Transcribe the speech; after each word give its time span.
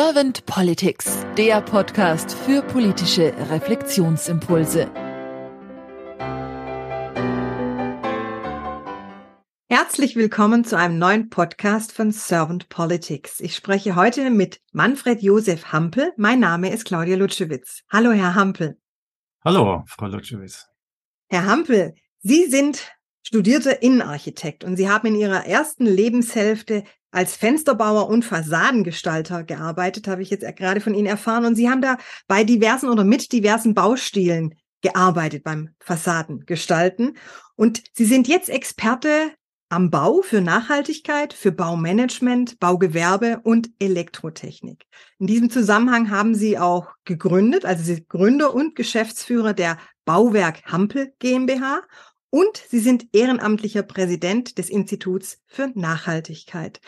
Servant 0.00 0.46
Politics, 0.46 1.26
der 1.36 1.60
Podcast 1.60 2.32
für 2.32 2.62
politische 2.62 3.34
Reflexionsimpulse. 3.50 4.88
Herzlich 9.68 10.14
willkommen 10.14 10.62
zu 10.62 10.78
einem 10.78 10.98
neuen 10.98 11.30
Podcast 11.30 11.90
von 11.90 12.12
Servant 12.12 12.68
Politics. 12.68 13.40
Ich 13.40 13.56
spreche 13.56 13.96
heute 13.96 14.30
mit 14.30 14.60
Manfred 14.70 15.20
Josef 15.20 15.72
Hampel. 15.72 16.12
Mein 16.16 16.38
Name 16.38 16.72
ist 16.72 16.84
Claudia 16.84 17.16
Lutschewitz. 17.16 17.82
Hallo, 17.90 18.12
Herr 18.12 18.36
Hampel. 18.36 18.80
Hallo, 19.44 19.82
Frau 19.88 20.06
Lutschewitz. 20.06 20.68
Herr 21.28 21.44
Hampel, 21.46 21.96
Sie 22.20 22.44
sind 22.44 22.88
studierter 23.22 23.82
Innenarchitekt 23.82 24.64
und 24.64 24.76
Sie 24.76 24.88
haben 24.88 25.08
in 25.08 25.16
Ihrer 25.16 25.46
ersten 25.46 25.86
Lebenshälfte 25.86 26.84
als 27.10 27.36
Fensterbauer 27.36 28.08
und 28.08 28.24
Fassadengestalter 28.24 29.44
gearbeitet, 29.44 30.08
habe 30.08 30.22
ich 30.22 30.30
jetzt 30.30 30.44
gerade 30.56 30.80
von 30.80 30.94
Ihnen 30.94 31.06
erfahren. 31.06 31.44
Und 31.44 31.54
Sie 31.54 31.68
haben 31.68 31.80
da 31.80 31.96
bei 32.26 32.44
diversen 32.44 32.88
oder 32.88 33.04
mit 33.04 33.32
diversen 33.32 33.74
Baustilen 33.74 34.54
gearbeitet 34.82 35.42
beim 35.42 35.70
Fassadengestalten. 35.80 37.16
Und 37.56 37.82
Sie 37.94 38.04
sind 38.04 38.28
jetzt 38.28 38.50
Experte 38.50 39.32
am 39.70 39.90
Bau 39.90 40.22
für 40.22 40.40
Nachhaltigkeit, 40.40 41.34
für 41.34 41.52
Baumanagement, 41.52 42.58
Baugewerbe 42.58 43.40
und 43.42 43.70
Elektrotechnik. 43.78 44.86
In 45.18 45.26
diesem 45.26 45.50
Zusammenhang 45.50 46.10
haben 46.10 46.34
Sie 46.34 46.58
auch 46.58 46.92
gegründet, 47.04 47.64
also 47.64 47.82
Sie 47.84 47.96
sind 47.96 48.08
Gründer 48.08 48.54
und 48.54 48.76
Geschäftsführer 48.76 49.52
der 49.52 49.76
Bauwerk 50.04 50.64
Hampel 50.64 51.12
GmbH 51.18 51.82
und 52.30 52.62
Sie 52.68 52.80
sind 52.80 53.08
ehrenamtlicher 53.12 53.82
Präsident 53.82 54.58
des 54.58 54.70
Instituts 54.70 55.40
für 55.46 55.70
Nachhaltigkeit. 55.74 56.80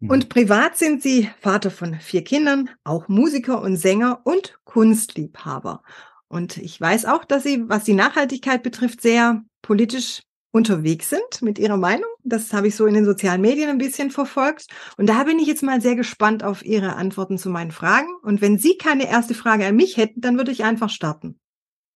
Mhm. 0.00 0.10
Und 0.10 0.28
privat 0.28 0.76
sind 0.76 1.02
Sie 1.02 1.30
Vater 1.40 1.70
von 1.70 1.94
vier 1.94 2.24
Kindern, 2.24 2.70
auch 2.84 3.08
Musiker 3.08 3.60
und 3.62 3.76
Sänger 3.76 4.20
und 4.24 4.58
Kunstliebhaber. 4.64 5.82
Und 6.28 6.56
ich 6.56 6.80
weiß 6.80 7.04
auch, 7.06 7.24
dass 7.24 7.42
Sie, 7.42 7.68
was 7.68 7.84
die 7.84 7.94
Nachhaltigkeit 7.94 8.62
betrifft, 8.62 9.00
sehr 9.00 9.42
politisch 9.62 10.22
unterwegs 10.56 11.10
sind 11.10 11.42
mit 11.42 11.58
ihrer 11.58 11.76
Meinung. 11.76 12.08
Das 12.24 12.52
habe 12.52 12.68
ich 12.68 12.76
so 12.76 12.86
in 12.86 12.94
den 12.94 13.04
sozialen 13.04 13.42
Medien 13.42 13.68
ein 13.68 13.78
bisschen 13.78 14.10
verfolgt. 14.10 14.66
Und 14.96 15.06
da 15.08 15.24
bin 15.24 15.38
ich 15.38 15.46
jetzt 15.46 15.62
mal 15.62 15.80
sehr 15.80 15.96
gespannt 15.96 16.42
auf 16.42 16.64
Ihre 16.64 16.96
Antworten 16.96 17.36
zu 17.36 17.50
meinen 17.50 17.72
Fragen. 17.72 18.08
Und 18.22 18.40
wenn 18.40 18.58
Sie 18.58 18.78
keine 18.78 19.08
erste 19.08 19.34
Frage 19.34 19.66
an 19.66 19.76
mich 19.76 19.98
hätten, 19.98 20.20
dann 20.22 20.38
würde 20.38 20.52
ich 20.52 20.64
einfach 20.64 20.88
starten. 20.88 21.38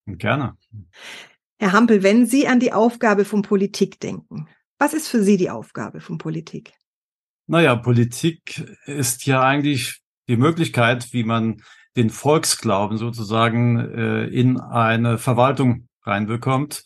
Gerne. 0.07 0.57
Herr 1.61 1.73
Hampel, 1.73 2.03
wenn 2.03 2.25
Sie 2.25 2.49
an 2.49 2.59
die 2.59 2.73
Aufgabe 2.73 3.27
von 3.27 3.43
Politik 3.43 4.01
denken, 4.01 4.49
was 4.79 4.95
ist 4.95 5.09
für 5.09 5.23
Sie 5.23 5.37
die 5.37 5.51
Aufgabe 5.51 6.01
von 6.01 6.17
Politik? 6.17 6.73
Naja, 7.49 7.77
Politik 7.77 8.65
ist 8.87 9.27
ja 9.27 9.43
eigentlich 9.43 10.01
die 10.27 10.39
Möglichkeit, 10.39 11.13
wie 11.13 11.23
man 11.23 11.61
den 11.97 12.09
Volksglauben 12.09 12.97
sozusagen 12.97 13.79
äh, 13.79 14.25
in 14.29 14.59
eine 14.59 15.19
Verwaltung 15.19 15.87
reinbekommt 16.05 16.83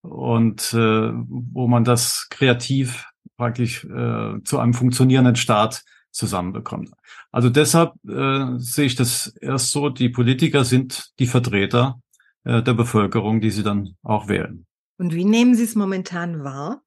und 0.00 0.72
äh, 0.72 1.12
wo 1.12 1.68
man 1.68 1.84
das 1.84 2.26
kreativ 2.28 3.06
praktisch 3.36 3.84
äh, 3.84 4.42
zu 4.42 4.58
einem 4.58 4.74
funktionierenden 4.74 5.36
Staat 5.36 5.84
zusammenbekommt. 6.10 6.90
Also 7.30 7.48
deshalb 7.48 7.92
äh, 8.08 8.58
sehe 8.58 8.86
ich 8.86 8.96
das 8.96 9.28
erst 9.40 9.70
so, 9.70 9.88
die 9.88 10.08
Politiker 10.08 10.64
sind 10.64 11.12
die 11.20 11.28
Vertreter 11.28 12.00
äh, 12.46 12.62
der 12.62 12.74
Bevölkerung, 12.74 13.40
die 13.40 13.50
sie 13.50 13.64
dann 13.64 13.96
auch 14.02 14.28
wählen. 14.28 14.66
Und 14.98 15.12
wie 15.14 15.24
nehmen 15.24 15.54
Sie 15.54 15.64
es 15.64 15.74
momentan 15.74 16.44
wahr? 16.44 16.82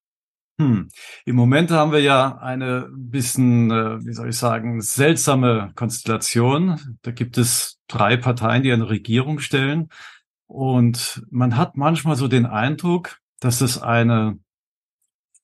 Hm. 0.57 0.89
Im 1.25 1.35
Moment 1.35 1.69
haben 1.71 1.91
wir 1.91 2.01
ja 2.01 2.37
eine 2.37 2.89
bisschen, 2.91 3.69
äh, 3.69 4.05
wie 4.05 4.13
soll 4.13 4.29
ich 4.29 4.37
sagen, 4.37 4.81
seltsame 4.81 5.71
Konstellation. 5.75 6.97
Da 7.01 7.11
gibt 7.11 7.37
es 7.37 7.77
drei 7.87 8.17
Parteien, 8.17 8.63
die 8.63 8.71
eine 8.71 8.89
Regierung 8.89 9.39
stellen. 9.39 9.89
Und 10.47 11.23
man 11.29 11.55
hat 11.55 11.77
manchmal 11.77 12.15
so 12.15 12.27
den 12.27 12.45
Eindruck, 12.45 13.19
dass 13.39 13.61
es 13.61 13.81
eine, 13.81 14.39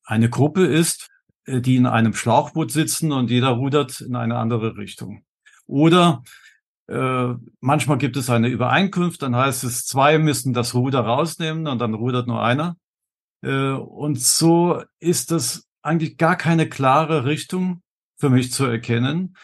eine 0.03 0.29
Gruppe 0.29 0.66
ist, 0.66 1.09
äh, 1.45 1.62
die 1.62 1.75
in 1.75 1.85
einem 1.85 2.13
Schlauchboot 2.13 2.72
sitzen 2.72 3.12
und 3.12 3.29
jeder 3.29 3.50
rudert 3.50 4.01
in 4.01 4.16
eine 4.16 4.38
andere 4.38 4.78
Richtung. 4.78 5.23
Oder 5.68 6.23
äh, 6.88 7.34
manchmal 7.62 7.97
gibt 7.97 8.18
es 8.18 8.29
eine 8.29 8.47
Übereinkunft, 8.47 9.22
dann 9.22 9.35
heißt 9.35 9.63
es, 9.63 9.85
zwei 9.85 10.19
müssen 10.19 10.53
das 10.53 10.75
Ruder 10.75 11.01
rausnehmen 11.01 11.68
und 11.68 11.79
dann 11.79 11.94
rudert 11.94 12.28
nur 12.28 12.44
einer. 12.44 12.78
Äh, 13.41 13.72
und 13.72 14.19
so 14.19 14.81
ist 15.00 15.31
das 15.31 15.68
eigentlich 15.81 16.18
gar 16.18 16.35
keine 16.35 16.68
klare 16.68 17.25
Richtung 17.25 17.81
für 18.18 18.29
mich 18.29 18.51
zu 18.51 18.66
erkennen. 18.66 19.35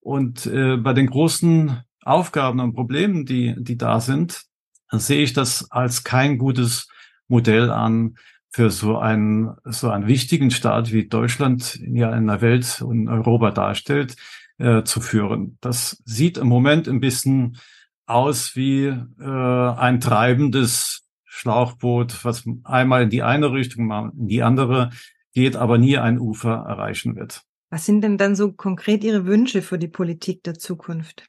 Und 0.00 0.46
äh, 0.46 0.76
bei 0.76 0.92
den 0.92 1.08
großen 1.08 1.82
Aufgaben 2.02 2.60
und 2.60 2.74
Problemen, 2.74 3.26
die, 3.26 3.54
die 3.58 3.76
da 3.76 4.00
sind, 4.00 4.42
sehe 4.90 5.22
ich 5.22 5.34
das 5.34 5.70
als 5.70 6.04
kein 6.04 6.38
gutes 6.38 6.88
Modell 7.28 7.70
an 7.70 8.16
für 8.50 8.70
so 8.70 8.98
einen, 8.98 9.54
so 9.64 9.90
einen 9.90 10.06
wichtigen 10.06 10.50
Staat 10.50 10.92
wie 10.92 11.06
Deutschland 11.06 11.78
ja 11.86 12.14
in 12.16 12.26
der 12.26 12.40
Welt 12.40 12.80
und 12.80 13.08
Europa 13.08 13.50
darstellt, 13.50 14.16
äh, 14.58 14.82
zu 14.84 15.00
führen. 15.00 15.58
Das 15.60 16.02
sieht 16.04 16.38
im 16.38 16.48
Moment 16.48 16.88
ein 16.88 17.00
bisschen 17.00 17.58
aus 18.06 18.56
wie 18.56 18.86
äh, 18.86 19.24
ein 19.24 20.00
treibendes 20.00 21.04
Schlauchboot, 21.24 22.24
was 22.24 22.44
einmal 22.64 23.04
in 23.04 23.10
die 23.10 23.22
eine 23.22 23.52
Richtung, 23.52 23.86
mal 23.86 24.10
in 24.16 24.26
die 24.26 24.42
andere 24.42 24.90
geht, 25.32 25.56
aber 25.56 25.78
nie 25.78 25.98
ein 25.98 26.18
Ufer 26.18 26.64
erreichen 26.68 27.16
wird. 27.16 27.42
Was 27.70 27.84
sind 27.84 28.00
denn 28.00 28.16
dann 28.16 28.34
so 28.34 28.52
konkret 28.52 29.04
Ihre 29.04 29.26
Wünsche 29.26 29.62
für 29.62 29.78
die 29.78 29.88
Politik 29.88 30.42
der 30.42 30.54
Zukunft? 30.58 31.26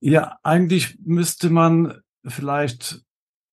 Ja, 0.00 0.36
eigentlich 0.42 0.98
müsste 1.04 1.50
man 1.50 2.00
vielleicht 2.26 3.02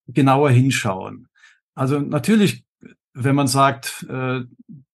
genauer 0.08 0.50
hinschauen. 0.50 1.28
Also 1.76 2.00
natürlich, 2.00 2.66
wenn 3.14 3.36
man 3.36 3.48
sagt, 3.48 4.06
äh, 4.10 4.42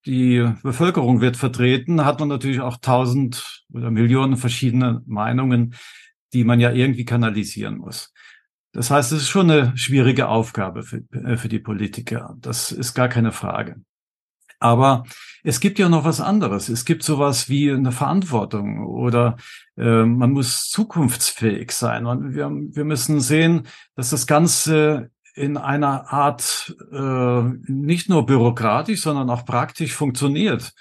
die 0.05 0.47
Bevölkerung 0.63 1.21
wird 1.21 1.37
vertreten, 1.37 2.05
hat 2.05 2.19
man 2.19 2.29
natürlich 2.29 2.61
auch 2.61 2.77
tausend 2.77 3.65
oder 3.71 3.91
Millionen 3.91 4.37
verschiedene 4.37 5.01
Meinungen, 5.05 5.75
die 6.33 6.43
man 6.43 6.59
ja 6.59 6.71
irgendwie 6.71 7.05
kanalisieren 7.05 7.77
muss. 7.77 8.11
Das 8.73 8.89
heißt, 8.89 9.11
es 9.11 9.23
ist 9.23 9.29
schon 9.29 9.51
eine 9.51 9.77
schwierige 9.77 10.29
Aufgabe 10.29 10.83
für, 10.83 11.03
äh, 11.11 11.37
für 11.37 11.49
die 11.49 11.59
Politiker. 11.59 12.35
Das 12.39 12.71
ist 12.71 12.93
gar 12.93 13.09
keine 13.09 13.31
Frage. 13.31 13.81
Aber 14.59 15.03
es 15.43 15.59
gibt 15.59 15.79
ja 15.79 15.89
noch 15.89 16.05
was 16.05 16.21
anderes. 16.21 16.69
Es 16.69 16.85
gibt 16.85 17.03
sowas 17.03 17.49
wie 17.49 17.71
eine 17.71 17.91
Verantwortung 17.91 18.85
oder 18.85 19.37
äh, 19.75 20.05
man 20.05 20.31
muss 20.31 20.69
zukunftsfähig 20.69 21.71
sein. 21.71 22.05
Und 22.05 22.35
wir, 22.35 22.49
wir 22.49 22.85
müssen 22.85 23.19
sehen, 23.19 23.67
dass 23.95 24.11
das 24.11 24.27
Ganze 24.27 25.09
in 25.35 25.57
einer 25.57 26.11
Art 26.11 26.75
äh, 26.91 27.41
nicht 27.71 28.09
nur 28.09 28.25
bürokratisch, 28.25 29.01
sondern 29.01 29.29
auch 29.29 29.45
praktisch 29.45 29.93
funktioniert. 29.93 30.73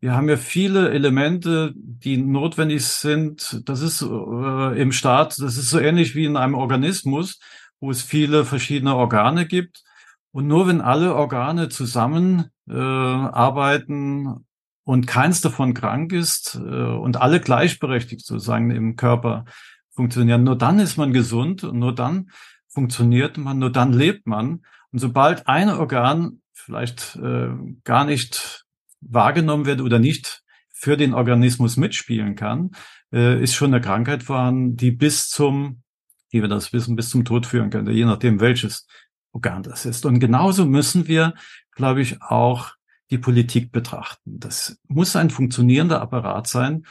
Wir 0.00 0.14
haben 0.14 0.28
ja 0.28 0.36
viele 0.36 0.90
Elemente, 0.90 1.72
die 1.74 2.18
notwendig 2.18 2.86
sind. 2.86 3.62
Das 3.68 3.80
ist 3.80 4.02
äh, 4.02 4.80
im 4.80 4.92
Staat, 4.92 5.40
das 5.40 5.56
ist 5.56 5.70
so 5.70 5.80
ähnlich 5.80 6.14
wie 6.14 6.24
in 6.24 6.36
einem 6.36 6.54
Organismus, 6.54 7.40
wo 7.80 7.90
es 7.90 8.02
viele 8.02 8.44
verschiedene 8.44 8.94
Organe 8.94 9.46
gibt. 9.46 9.82
Und 10.30 10.46
nur 10.46 10.68
wenn 10.68 10.80
alle 10.80 11.14
Organe 11.14 11.68
zusammen 11.68 12.50
äh, 12.68 12.74
arbeiten 12.74 14.46
und 14.84 15.06
keins 15.06 15.40
davon 15.40 15.74
krank 15.74 16.12
ist 16.12 16.54
äh, 16.54 16.58
und 16.58 17.20
alle 17.20 17.40
gleichberechtigt 17.40 18.24
sozusagen 18.24 18.70
im 18.70 18.94
Körper 18.94 19.46
funktionieren, 19.90 20.44
nur 20.44 20.56
dann 20.56 20.78
ist 20.78 20.96
man 20.96 21.12
gesund 21.12 21.64
und 21.64 21.78
nur 21.78 21.94
dann 21.94 22.30
funktioniert 22.68 23.36
man, 23.38 23.58
nur 23.58 23.72
dann 23.72 23.92
lebt 23.92 24.26
man. 24.26 24.64
Und 24.92 24.98
sobald 24.98 25.46
ein 25.46 25.68
Organ 25.68 26.40
vielleicht 26.52 27.16
äh, 27.16 27.48
gar 27.84 28.04
nicht 28.04 28.64
wahrgenommen 29.00 29.66
wird 29.66 29.80
oder 29.80 29.98
nicht 29.98 30.42
für 30.68 30.96
den 30.96 31.14
Organismus 31.14 31.76
mitspielen 31.76 32.36
kann, 32.36 32.70
äh, 33.12 33.42
ist 33.42 33.54
schon 33.54 33.72
eine 33.72 33.80
Krankheit 33.80 34.22
vorhanden, 34.22 34.76
die 34.76 34.90
bis 34.90 35.28
zum, 35.28 35.82
wie 36.30 36.42
wir 36.42 36.48
das 36.48 36.72
wissen, 36.72 36.96
bis 36.96 37.10
zum 37.10 37.24
Tod 37.24 37.46
führen 37.46 37.70
könnte, 37.70 37.92
je 37.92 38.04
nachdem 38.04 38.40
welches 38.40 38.86
Organ 39.32 39.62
das 39.62 39.86
ist. 39.86 40.06
Und 40.06 40.20
genauso 40.20 40.66
müssen 40.66 41.08
wir, 41.08 41.34
glaube 41.72 42.00
ich, 42.00 42.22
auch 42.22 42.72
die 43.10 43.18
Politik 43.18 43.72
betrachten. 43.72 44.38
Das 44.38 44.78
muss 44.88 45.16
ein 45.16 45.30
funktionierender 45.30 46.00
Apparat 46.00 46.46
sein. 46.46 46.84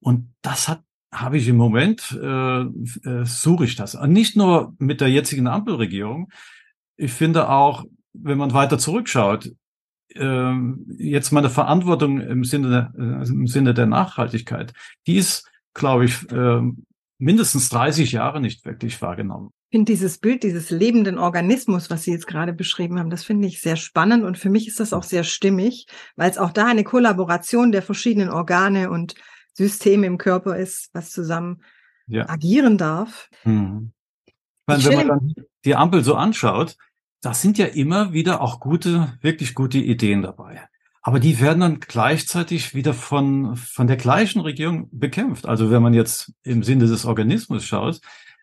Und 0.00 0.34
das 0.42 0.68
hat 0.68 0.82
habe 1.12 1.38
ich 1.38 1.48
im 1.48 1.56
Moment, 1.56 2.18
äh, 2.20 2.60
äh, 2.60 3.24
suche 3.24 3.64
ich 3.64 3.76
das. 3.76 3.94
Und 3.94 4.12
nicht 4.12 4.36
nur 4.36 4.74
mit 4.78 5.00
der 5.00 5.08
jetzigen 5.08 5.46
Ampelregierung. 5.46 6.30
Ich 6.96 7.12
finde 7.12 7.48
auch, 7.48 7.84
wenn 8.12 8.38
man 8.38 8.52
weiter 8.52 8.78
zurückschaut, 8.78 9.50
äh, 10.14 10.52
jetzt 10.98 11.32
meine 11.32 11.50
Verantwortung 11.50 12.20
im 12.20 12.44
Sinne, 12.44 12.92
der, 12.94 13.22
äh, 13.22 13.28
im 13.28 13.46
Sinne 13.46 13.74
der 13.74 13.86
Nachhaltigkeit, 13.86 14.72
die 15.06 15.16
ist, 15.16 15.48
glaube 15.74 16.04
ich, 16.04 16.30
äh, 16.30 16.60
mindestens 17.18 17.68
30 17.70 18.12
Jahre 18.12 18.40
nicht 18.40 18.64
wirklich 18.64 19.00
wahrgenommen. 19.00 19.50
Ich 19.70 19.76
finde 19.76 19.92
dieses 19.92 20.18
Bild 20.18 20.44
dieses 20.44 20.70
lebenden 20.70 21.18
Organismus, 21.18 21.90
was 21.90 22.04
Sie 22.04 22.10
jetzt 22.10 22.26
gerade 22.26 22.54
beschrieben 22.54 22.98
haben, 22.98 23.10
das 23.10 23.24
finde 23.24 23.48
ich 23.48 23.60
sehr 23.60 23.76
spannend 23.76 24.24
und 24.24 24.38
für 24.38 24.48
mich 24.48 24.66
ist 24.66 24.80
das 24.80 24.94
auch 24.94 25.02
sehr 25.02 25.24
stimmig, 25.24 25.86
weil 26.16 26.30
es 26.30 26.38
auch 26.38 26.52
da 26.52 26.66
eine 26.66 26.84
Kollaboration 26.84 27.70
der 27.70 27.82
verschiedenen 27.82 28.30
Organe 28.30 28.88
und 28.88 29.14
Systeme 29.58 30.06
im 30.06 30.18
Körper 30.18 30.56
ist, 30.56 30.90
was 30.92 31.10
zusammen 31.10 31.62
ja. 32.06 32.28
agieren 32.28 32.78
darf. 32.78 33.28
Hm. 33.42 33.92
Meine, 34.66 34.84
wenn 34.84 34.96
man 34.96 35.08
dann 35.08 35.34
die 35.64 35.74
Ampel 35.74 36.04
so 36.04 36.14
anschaut, 36.14 36.76
da 37.20 37.34
sind 37.34 37.58
ja 37.58 37.66
immer 37.66 38.12
wieder 38.12 38.40
auch 38.40 38.60
gute, 38.60 39.18
wirklich 39.20 39.56
gute 39.56 39.78
Ideen 39.78 40.22
dabei. 40.22 40.68
Aber 41.02 41.18
die 41.18 41.40
werden 41.40 41.60
dann 41.60 41.80
gleichzeitig 41.80 42.74
wieder 42.74 42.94
von, 42.94 43.56
von 43.56 43.88
der 43.88 43.96
gleichen 43.96 44.40
Regierung 44.40 44.88
bekämpft. 44.92 45.46
Also 45.46 45.72
wenn 45.72 45.82
man 45.82 45.94
jetzt 45.94 46.32
im 46.44 46.62
Sinne 46.62 46.86
des 46.86 47.04
Organismus 47.04 47.64
schaut, 47.64 48.00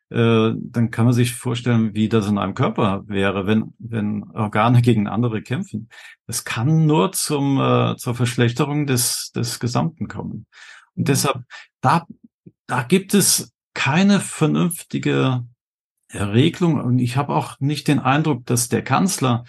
äh, 0.10 0.52
dann 0.56 0.92
kann 0.92 1.06
man 1.06 1.14
sich 1.14 1.34
vorstellen, 1.34 1.96
wie 1.96 2.10
das 2.10 2.28
in 2.28 2.38
einem 2.38 2.56
Körper 2.56 3.04
wäre, 3.08 3.48
wenn, 3.48 3.74
wenn 3.80 4.24
Organe 4.34 4.82
gegen 4.82 5.08
andere 5.08 5.42
kämpfen. 5.42 5.90
Es 6.28 6.44
kann 6.44 6.86
nur 6.86 7.14
zum, 7.14 7.60
äh, 7.62 7.96
zur 7.96 8.16
Verschlechterung 8.16 8.86
des, 8.86 9.32
des 9.32 9.60
Gesamten 9.60 10.08
kommen. 10.08 10.46
Und 10.96 11.08
deshalb, 11.08 11.44
da, 11.82 12.06
da 12.68 12.84
gibt 12.84 13.14
es 13.14 13.54
keine 13.74 14.20
vernünftige 14.20 15.46
Regelung. 16.14 16.80
Und 16.80 17.00
ich 17.00 17.18
habe 17.18 17.34
auch 17.34 17.60
nicht 17.60 17.88
den 17.88 18.00
Eindruck, 18.00 18.46
dass 18.46 18.70
der 18.70 18.84
Kanzler, 18.84 19.44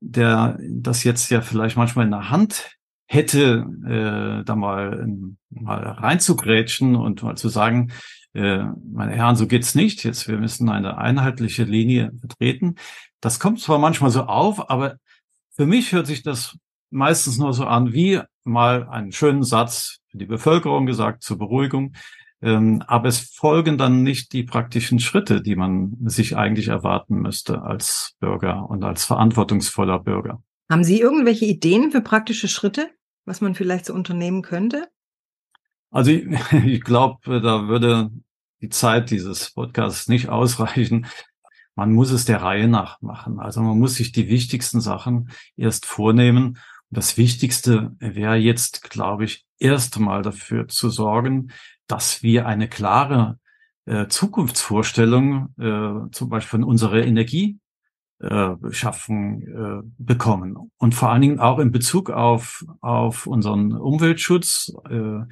der 0.00 0.58
das 0.60 1.04
jetzt 1.04 1.30
ja 1.30 1.40
vielleicht 1.40 1.76
manchmal 1.76 2.06
in 2.06 2.10
der 2.10 2.30
Hand 2.30 2.76
hätte, 3.06 3.66
äh, 3.86 4.44
da 4.44 4.56
mal, 4.56 5.06
mal 5.50 5.82
reinzugrätschen 5.82 6.96
und 6.96 7.22
mal 7.22 7.36
zu 7.36 7.48
sagen, 7.48 7.92
äh, 8.34 8.64
meine 8.92 9.12
Herren, 9.12 9.36
so 9.36 9.46
geht's 9.46 9.74
nicht. 9.74 10.04
Jetzt, 10.04 10.28
wir 10.28 10.38
müssen 10.38 10.68
eine 10.68 10.98
einheitliche 10.98 11.64
Linie 11.64 12.12
vertreten. 12.20 12.76
Das 13.20 13.40
kommt 13.40 13.60
zwar 13.60 13.78
manchmal 13.78 14.10
so 14.10 14.22
auf, 14.22 14.70
aber 14.70 14.96
für 15.50 15.66
mich 15.66 15.92
hört 15.92 16.06
sich 16.06 16.22
das 16.22 16.56
meistens 16.90 17.38
nur 17.38 17.52
so 17.52 17.66
an 17.66 17.92
wie 17.92 18.20
mal 18.44 18.88
einen 18.88 19.12
schönen 19.12 19.42
Satz 19.42 19.99
für 20.10 20.18
die 20.18 20.26
Bevölkerung 20.26 20.86
gesagt 20.86 21.22
zur 21.22 21.38
Beruhigung. 21.38 21.94
Ähm, 22.42 22.82
aber 22.86 23.08
es 23.08 23.20
folgen 23.20 23.76
dann 23.76 24.02
nicht 24.02 24.32
die 24.32 24.44
praktischen 24.44 24.98
Schritte, 24.98 25.42
die 25.42 25.56
man 25.56 25.96
sich 26.04 26.36
eigentlich 26.36 26.68
erwarten 26.68 27.20
müsste 27.20 27.62
als 27.62 28.16
Bürger 28.18 28.68
und 28.68 28.82
als 28.82 29.04
verantwortungsvoller 29.04 29.98
Bürger. 29.98 30.42
Haben 30.70 30.84
Sie 30.84 31.00
irgendwelche 31.00 31.44
Ideen 31.44 31.90
für 31.90 32.00
praktische 32.00 32.48
Schritte, 32.48 32.90
was 33.26 33.40
man 33.40 33.54
vielleicht 33.54 33.86
so 33.86 33.94
unternehmen 33.94 34.42
könnte? 34.42 34.88
Also 35.90 36.10
ich, 36.12 36.52
ich 36.64 36.82
glaube, 36.82 37.40
da 37.40 37.68
würde 37.68 38.10
die 38.62 38.70
Zeit 38.70 39.10
dieses 39.10 39.52
Podcasts 39.52 40.08
nicht 40.08 40.28
ausreichen. 40.28 41.06
Man 41.74 41.92
muss 41.92 42.10
es 42.10 42.24
der 42.24 42.42
Reihe 42.42 42.68
nach 42.68 43.00
machen. 43.00 43.38
Also 43.38 43.60
man 43.62 43.78
muss 43.78 43.96
sich 43.96 44.12
die 44.12 44.28
wichtigsten 44.28 44.80
Sachen 44.80 45.30
erst 45.56 45.86
vornehmen. 45.86 46.58
Das 46.90 47.16
Wichtigste 47.16 47.94
wäre 47.98 48.36
jetzt, 48.36 48.90
glaube 48.90 49.24
ich, 49.24 49.46
erst 49.60 50.00
mal 50.00 50.22
dafür 50.22 50.66
zu 50.66 50.90
sorgen, 50.90 51.52
dass 51.86 52.22
wir 52.22 52.46
eine 52.46 52.68
klare 52.68 53.38
äh, 53.86 54.08
Zukunftsvorstellung 54.08 55.54
äh, 55.58 56.10
zum 56.12 56.28
Beispiel 56.28 56.60
von 56.60 56.64
unserer 56.64 57.04
Energie 57.04 57.58
äh, 58.20 58.50
schaffen 58.70 59.42
äh, 59.42 59.88
bekommen 59.98 60.70
und 60.78 60.94
vor 60.94 61.10
allen 61.10 61.22
Dingen 61.22 61.40
auch 61.40 61.58
in 61.58 61.72
Bezug 61.72 62.10
auf 62.10 62.64
auf 62.80 63.26
unseren 63.26 63.72
Umweltschutz. 63.72 64.72
Äh, 64.88 65.22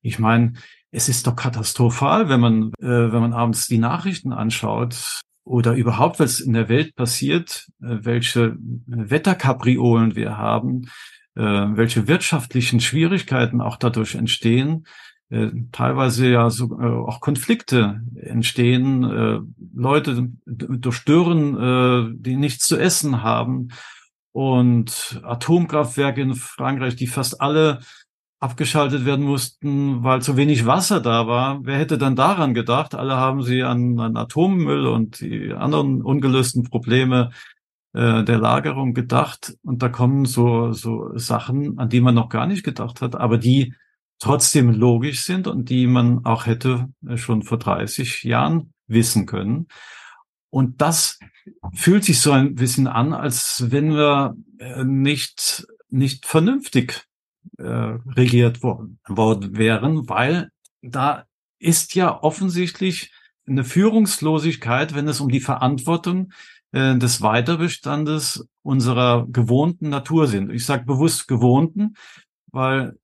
ich 0.00 0.18
meine, 0.18 0.54
es 0.90 1.08
ist 1.08 1.26
doch 1.26 1.36
katastrophal, 1.36 2.28
wenn 2.28 2.40
man 2.40 2.72
äh, 2.80 3.12
wenn 3.12 3.20
man 3.20 3.34
abends 3.34 3.66
die 3.66 3.78
Nachrichten 3.78 4.32
anschaut 4.32 5.20
oder 5.44 5.74
überhaupt 5.74 6.20
was 6.20 6.40
in 6.40 6.54
der 6.54 6.68
Welt 6.68 6.94
passiert, 6.94 7.68
äh, 7.82 7.98
welche 8.00 8.56
Wetterkapriolen 8.86 10.16
wir 10.16 10.38
haben, 10.38 10.88
welche 11.40 12.08
wirtschaftlichen 12.08 12.80
Schwierigkeiten 12.80 13.60
auch 13.60 13.76
dadurch 13.76 14.16
entstehen 14.16 14.84
äh, 15.30 15.50
teilweise 15.72 16.28
ja 16.28 16.50
so, 16.50 16.78
äh, 16.80 16.84
auch 16.84 17.20
Konflikte 17.20 18.00
entstehen, 18.16 19.04
äh, 19.04 19.40
Leute 19.74 20.30
durch 20.46 21.04
Dürren, 21.04 21.56
äh, 21.56 22.14
die 22.18 22.36
nichts 22.36 22.66
zu 22.66 22.78
essen 22.78 23.22
haben 23.22 23.68
und 24.32 25.20
Atomkraftwerke 25.22 26.22
in 26.22 26.34
Frankreich, 26.34 26.96
die 26.96 27.06
fast 27.06 27.40
alle 27.40 27.80
abgeschaltet 28.40 29.04
werden 29.04 29.24
mussten, 29.24 30.04
weil 30.04 30.22
zu 30.22 30.36
wenig 30.36 30.64
Wasser 30.64 31.00
da 31.00 31.26
war. 31.26 31.58
Wer 31.64 31.76
hätte 31.76 31.98
dann 31.98 32.14
daran 32.14 32.54
gedacht? 32.54 32.94
Alle 32.94 33.16
haben 33.16 33.42
sie 33.42 33.64
an, 33.64 33.98
an 33.98 34.16
Atommüll 34.16 34.86
und 34.86 35.20
die 35.20 35.52
anderen 35.52 36.02
ungelösten 36.02 36.62
Probleme 36.62 37.30
äh, 37.92 38.24
der 38.24 38.38
Lagerung 38.38 38.94
gedacht. 38.94 39.56
Und 39.62 39.82
da 39.82 39.88
kommen 39.88 40.24
so, 40.24 40.72
so 40.72 41.16
Sachen, 41.16 41.78
an 41.78 41.88
die 41.88 42.00
man 42.00 42.14
noch 42.14 42.28
gar 42.28 42.46
nicht 42.46 42.64
gedacht 42.64 43.00
hat, 43.00 43.16
aber 43.16 43.38
die 43.38 43.74
trotzdem 44.18 44.70
logisch 44.70 45.22
sind 45.22 45.46
und 45.46 45.70
die 45.70 45.86
man 45.86 46.24
auch 46.24 46.46
hätte 46.46 46.88
äh, 47.06 47.16
schon 47.16 47.42
vor 47.42 47.58
30 47.58 48.24
Jahren 48.24 48.72
wissen 48.86 49.26
können. 49.26 49.68
Und 50.50 50.80
das 50.80 51.18
fühlt 51.74 52.04
sich 52.04 52.20
so 52.20 52.32
ein 52.32 52.54
bisschen 52.54 52.86
an, 52.86 53.12
als 53.12 53.70
wenn 53.70 53.90
wir 53.90 54.36
äh, 54.58 54.84
nicht, 54.84 55.66
nicht 55.88 56.26
vernünftig 56.26 57.04
äh, 57.58 57.64
regiert 57.64 58.62
worden, 58.62 58.98
worden 59.06 59.56
wären, 59.56 60.08
weil 60.08 60.50
da 60.82 61.24
ist 61.58 61.94
ja 61.94 62.22
offensichtlich 62.22 63.12
eine 63.46 63.64
Führungslosigkeit, 63.64 64.94
wenn 64.94 65.08
es 65.08 65.20
um 65.20 65.28
die 65.28 65.40
Verantwortung 65.40 66.32
äh, 66.72 66.96
des 66.96 67.22
Weiterbestandes 67.22 68.46
unserer 68.62 69.26
gewohnten 69.28 69.88
Natur 69.88 70.26
sind. 70.26 70.52
Ich 70.52 70.66
sage 70.66 70.84
bewusst 70.84 71.28
gewohnten, 71.28 71.94
weil 72.52 72.96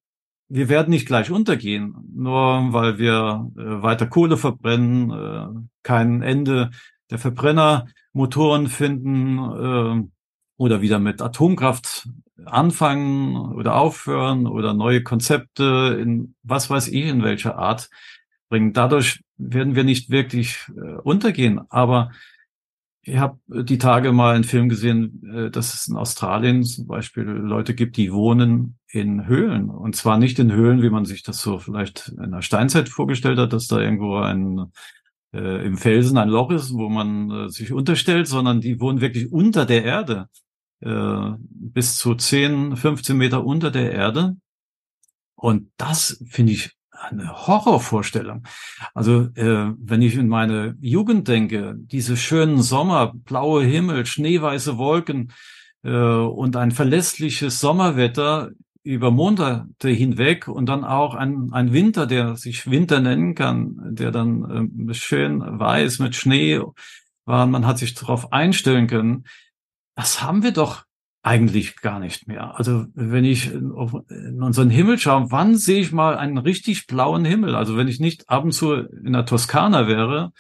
wir 0.48 0.68
werden 0.68 0.90
nicht 0.90 1.06
gleich 1.06 1.30
untergehen, 1.30 1.96
nur 2.14 2.72
weil 2.72 2.98
wir 2.98 3.50
äh, 3.56 3.82
weiter 3.82 4.06
Kohle 4.06 4.36
verbrennen, 4.36 5.10
äh, 5.10 5.46
kein 5.82 6.22
Ende 6.22 6.70
der 7.10 7.18
Verbrennermotoren 7.18 8.68
finden 8.68 9.38
äh, 9.38 10.08
oder 10.56 10.82
wieder 10.82 10.98
mit 10.98 11.22
Atomkraft 11.22 12.08
anfangen 12.44 13.36
oder 13.54 13.76
aufhören 13.76 14.46
oder 14.46 14.74
neue 14.74 15.02
Konzepte 15.02 15.98
in 16.00 16.34
was 16.42 16.68
weiß 16.68 16.88
ich 16.88 17.06
in 17.06 17.22
welcher 17.22 17.56
Art 17.58 17.88
bringen. 18.48 18.72
Dadurch 18.72 19.20
werden 19.36 19.74
wir 19.74 19.84
nicht 19.84 20.10
wirklich 20.10 20.58
äh, 20.76 20.94
untergehen, 21.02 21.60
aber 21.70 22.10
ich 23.06 23.18
habe 23.18 23.38
die 23.48 23.78
Tage 23.78 24.12
mal 24.12 24.34
einen 24.34 24.44
Film 24.44 24.68
gesehen, 24.68 25.22
äh, 25.30 25.50
dass 25.50 25.74
es 25.74 25.88
in 25.88 25.96
Australien 25.96 26.64
zum 26.64 26.86
Beispiel 26.86 27.24
Leute 27.24 27.74
gibt, 27.74 27.96
die 27.96 28.12
wohnen 28.12 28.78
in 28.88 29.26
Höhlen. 29.26 29.68
Und 29.70 29.94
zwar 29.94 30.18
nicht 30.18 30.38
in 30.38 30.52
Höhlen, 30.52 30.82
wie 30.82 30.90
man 30.90 31.04
sich 31.04 31.22
das 31.22 31.40
so 31.40 31.58
vielleicht 31.58 32.08
in 32.08 32.30
der 32.30 32.42
Steinzeit 32.42 32.88
vorgestellt 32.88 33.38
hat, 33.38 33.52
dass 33.52 33.66
da 33.66 33.80
irgendwo 33.80 34.16
ein 34.16 34.72
äh, 35.34 35.66
im 35.66 35.76
Felsen 35.76 36.16
ein 36.16 36.28
Loch 36.28 36.50
ist, 36.50 36.72
wo 36.72 36.88
man 36.88 37.30
äh, 37.30 37.48
sich 37.50 37.72
unterstellt, 37.72 38.26
sondern 38.26 38.60
die 38.60 38.80
wohnen 38.80 39.00
wirklich 39.00 39.30
unter 39.32 39.66
der 39.66 39.84
Erde, 39.84 40.28
äh, 40.80 41.32
bis 41.38 41.96
zu 41.96 42.14
10, 42.14 42.76
15 42.76 43.16
Meter 43.16 43.44
unter 43.44 43.70
der 43.70 43.92
Erde. 43.92 44.36
Und 45.34 45.70
das 45.76 46.22
finde 46.30 46.52
ich 46.52 46.70
eine 47.10 47.46
Horrorvorstellung. 47.46 48.44
Also 48.94 49.28
äh, 49.34 49.72
wenn 49.78 50.02
ich 50.02 50.16
in 50.16 50.28
meine 50.28 50.76
Jugend 50.80 51.28
denke, 51.28 51.74
diese 51.76 52.16
schönen 52.16 52.62
Sommer, 52.62 53.12
blaue 53.14 53.64
Himmel, 53.64 54.06
schneeweiße 54.06 54.78
Wolken 54.78 55.32
äh, 55.82 55.90
und 55.90 56.56
ein 56.56 56.70
verlässliches 56.70 57.60
Sommerwetter 57.60 58.50
über 58.82 59.10
Monate 59.10 59.88
hinweg 59.88 60.46
und 60.46 60.66
dann 60.66 60.84
auch 60.84 61.14
ein, 61.14 61.48
ein 61.52 61.72
Winter, 61.72 62.06
der 62.06 62.36
sich 62.36 62.70
Winter 62.70 63.00
nennen 63.00 63.34
kann, 63.34 63.78
der 63.94 64.10
dann 64.10 64.90
äh, 64.90 64.94
schön 64.94 65.40
weiß 65.40 66.00
mit 66.00 66.14
Schnee 66.14 66.60
war, 67.24 67.46
man 67.46 67.66
hat 67.66 67.78
sich 67.78 67.94
darauf 67.94 68.32
einstellen 68.32 68.86
können. 68.86 69.24
Das 69.96 70.22
haben 70.22 70.42
wir 70.42 70.52
doch 70.52 70.84
eigentlich 71.24 71.80
gar 71.80 72.00
nicht 72.00 72.28
mehr. 72.28 72.56
Also 72.58 72.84
wenn 72.94 73.24
ich 73.24 73.50
in 73.50 73.72
unseren 73.72 74.68
Himmel 74.68 74.98
schaue, 74.98 75.30
wann 75.30 75.56
sehe 75.56 75.80
ich 75.80 75.90
mal 75.90 76.18
einen 76.18 76.36
richtig 76.36 76.86
blauen 76.86 77.24
Himmel? 77.24 77.54
Also 77.54 77.78
wenn 77.78 77.88
ich 77.88 77.98
nicht 77.98 78.28
ab 78.28 78.44
und 78.44 78.52
zu 78.52 78.74
in 78.74 79.14
der 79.14 79.24
Toskana 79.24 79.88
wäre, 79.88 80.32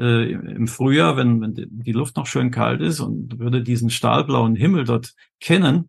äh, 0.00 0.32
im 0.32 0.66
Frühjahr, 0.66 1.16
wenn, 1.16 1.40
wenn 1.40 1.54
die 1.54 1.92
Luft 1.92 2.16
noch 2.16 2.26
schön 2.26 2.50
kalt 2.50 2.80
ist 2.80 2.98
und 2.98 3.38
würde 3.38 3.62
diesen 3.62 3.88
stahlblauen 3.88 4.56
Himmel 4.56 4.82
dort 4.82 5.14
kennen, 5.38 5.88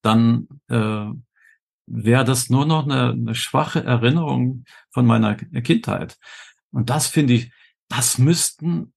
dann 0.00 0.48
äh, 0.68 1.08
wäre 1.86 2.24
das 2.24 2.48
nur 2.48 2.64
noch 2.64 2.84
eine, 2.84 3.10
eine 3.10 3.34
schwache 3.34 3.84
Erinnerung 3.84 4.64
von 4.90 5.04
meiner 5.04 5.34
Kindheit. 5.34 6.16
Und 6.70 6.88
das 6.88 7.08
finde 7.08 7.34
ich, 7.34 7.52
das 7.88 8.16
müssten 8.16 8.94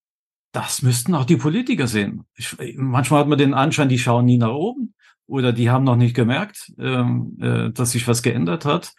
das 0.56 0.82
müssten 0.82 1.14
auch 1.16 1.26
die 1.26 1.36
Politiker 1.36 1.86
sehen. 1.86 2.24
Ich, 2.36 2.56
manchmal 2.78 3.20
hat 3.20 3.28
man 3.28 3.38
den 3.38 3.54
Anschein, 3.54 3.90
die 3.90 4.00
schauen 4.00 4.26
nie 4.26 4.38
nach 4.38 4.54
oben 4.54 4.94
oder 5.28 5.52
die 5.52 5.70
haben 5.70 5.84
noch 5.84 5.98
nicht 5.98 6.16
gemerkt, 6.16 6.72
ähm, 6.80 7.38
äh, 7.42 7.72
dass 7.72 7.92
sich 7.92 8.08
was 8.08 8.24
geändert 8.24 8.64
hat. 8.64 8.94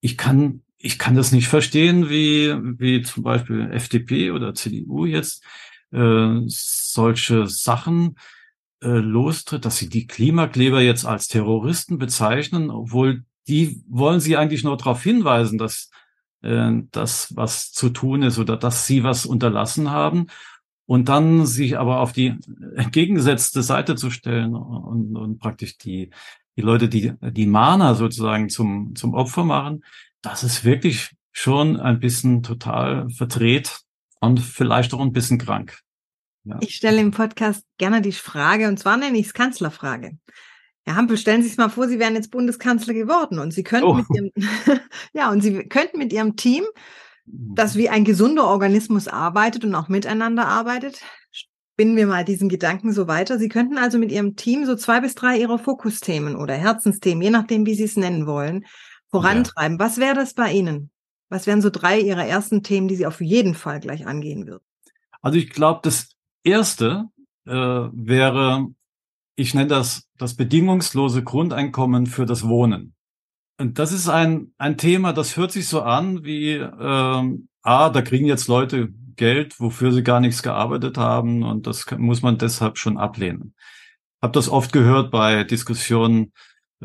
Ich 0.00 0.16
kann, 0.16 0.62
ich 0.78 0.98
kann 1.00 1.16
das 1.16 1.32
nicht 1.32 1.48
verstehen, 1.48 2.08
wie, 2.10 2.54
wie 2.78 3.02
zum 3.02 3.24
Beispiel 3.24 3.72
FDP 3.72 4.30
oder 4.30 4.54
CDU 4.54 5.04
jetzt 5.04 5.42
äh, 5.90 6.40
solche 6.46 7.48
Sachen 7.48 8.14
äh, 8.80 8.86
lostritt, 8.86 9.64
dass 9.64 9.78
sie 9.78 9.88
die 9.88 10.06
Klimakleber 10.06 10.80
jetzt 10.80 11.06
als 11.06 11.26
Terroristen 11.26 11.98
bezeichnen, 11.98 12.70
obwohl 12.70 13.24
die 13.48 13.82
wollen 13.88 14.20
sie 14.20 14.36
eigentlich 14.36 14.62
nur 14.62 14.76
darauf 14.76 15.02
hinweisen, 15.02 15.58
dass 15.58 15.90
äh, 16.42 16.70
das, 16.92 17.34
was 17.36 17.72
zu 17.72 17.88
tun 17.88 18.22
ist 18.22 18.38
oder 18.38 18.56
dass 18.56 18.86
sie 18.86 19.02
was 19.02 19.26
unterlassen 19.26 19.90
haben. 19.90 20.28
Und 20.86 21.08
dann 21.08 21.46
sich 21.46 21.78
aber 21.78 22.00
auf 22.00 22.12
die 22.12 22.36
entgegengesetzte 22.76 23.62
Seite 23.62 23.96
zu 23.96 24.10
stellen 24.10 24.54
und, 24.54 25.16
und 25.16 25.38
praktisch 25.38 25.78
die, 25.78 26.10
die 26.56 26.60
Leute, 26.60 26.88
die 26.88 27.12
die 27.20 27.46
Mahner 27.46 27.94
sozusagen 27.94 28.48
zum, 28.50 28.94
zum 28.94 29.14
Opfer 29.14 29.44
machen, 29.44 29.84
das 30.20 30.44
ist 30.44 30.64
wirklich 30.64 31.14
schon 31.32 31.80
ein 31.80 32.00
bisschen 32.00 32.42
total 32.42 33.08
verdreht 33.10 33.80
und 34.20 34.40
vielleicht 34.40 34.94
auch 34.94 35.00
ein 35.00 35.12
bisschen 35.12 35.38
krank. 35.38 35.78
Ja. 36.44 36.58
Ich 36.60 36.74
stelle 36.74 37.00
im 37.00 37.10
Podcast 37.10 37.64
gerne 37.78 38.02
die 38.02 38.12
Frage, 38.12 38.68
und 38.68 38.78
zwar 38.78 38.96
nenne 38.96 39.18
ich 39.18 39.26
es 39.26 39.34
Kanzlerfrage. 39.34 40.18
Herr 40.86 40.96
Hampel, 40.96 41.16
stellen 41.16 41.42
Sie 41.42 41.48
sich 41.48 41.56
mal 41.56 41.70
vor, 41.70 41.88
Sie 41.88 41.98
wären 41.98 42.14
jetzt 42.14 42.30
Bundeskanzler 42.30 42.92
geworden 42.92 43.38
und 43.38 43.52
Sie 43.52 43.62
könnten 43.62 43.86
oh. 43.86 43.94
mit 43.94 44.06
Ihrem, 44.10 44.30
ja, 45.14 45.30
und 45.30 45.40
Sie 45.40 45.66
könnten 45.68 45.98
mit 45.98 46.12
Ihrem 46.12 46.36
Team, 46.36 46.64
das 47.26 47.76
wie 47.76 47.88
ein 47.88 48.04
gesunder 48.04 48.46
Organismus 48.46 49.08
arbeitet 49.08 49.64
und 49.64 49.74
auch 49.74 49.88
miteinander 49.88 50.46
arbeitet, 50.46 51.00
spinnen 51.30 51.96
wir 51.96 52.06
mal 52.06 52.24
diesen 52.24 52.48
Gedanken 52.48 52.92
so 52.92 53.08
weiter. 53.08 53.38
Sie 53.38 53.48
könnten 53.48 53.78
also 53.78 53.98
mit 53.98 54.12
Ihrem 54.12 54.36
Team 54.36 54.64
so 54.66 54.76
zwei 54.76 55.00
bis 55.00 55.14
drei 55.14 55.38
Ihrer 55.38 55.58
Fokusthemen 55.58 56.36
oder 56.36 56.54
Herzensthemen, 56.54 57.22
je 57.22 57.30
nachdem, 57.30 57.66
wie 57.66 57.74
Sie 57.74 57.84
es 57.84 57.96
nennen 57.96 58.26
wollen, 58.26 58.64
vorantreiben. 59.10 59.78
Ja. 59.78 59.84
Was 59.84 59.98
wäre 59.98 60.14
das 60.14 60.34
bei 60.34 60.52
Ihnen? 60.52 60.90
Was 61.30 61.46
wären 61.46 61.62
so 61.62 61.70
drei 61.70 61.98
Ihrer 61.98 62.24
ersten 62.24 62.62
Themen, 62.62 62.88
die 62.88 62.96
Sie 62.96 63.06
auf 63.06 63.20
jeden 63.20 63.54
Fall 63.54 63.80
gleich 63.80 64.06
angehen 64.06 64.46
würden? 64.46 64.64
Also 65.22 65.38
ich 65.38 65.50
glaube, 65.50 65.80
das 65.82 66.10
erste 66.44 67.06
äh, 67.46 67.52
wäre, 67.52 68.68
ich 69.36 69.54
nenne 69.54 69.68
das 69.68 70.06
das 70.18 70.34
bedingungslose 70.34 71.24
Grundeinkommen 71.24 72.06
für 72.06 72.26
das 72.26 72.46
Wohnen. 72.46 72.94
Und 73.58 73.78
das 73.78 73.92
ist 73.92 74.08
ein, 74.08 74.52
ein 74.58 74.76
Thema, 74.76 75.12
das 75.12 75.36
hört 75.36 75.52
sich 75.52 75.68
so 75.68 75.82
an 75.82 76.24
wie, 76.24 76.54
ähm, 76.54 77.48
ah, 77.62 77.90
da 77.90 78.02
kriegen 78.02 78.26
jetzt 78.26 78.48
Leute 78.48 78.92
Geld, 79.16 79.60
wofür 79.60 79.92
sie 79.92 80.02
gar 80.02 80.20
nichts 80.20 80.42
gearbeitet 80.42 80.98
haben 80.98 81.44
und 81.44 81.66
das 81.68 81.86
muss 81.96 82.22
man 82.22 82.36
deshalb 82.36 82.78
schon 82.78 82.98
ablehnen. 82.98 83.54
Hab 84.20 84.32
das 84.32 84.48
oft 84.48 84.72
gehört 84.72 85.12
bei 85.12 85.44
Diskussionen 85.44 86.32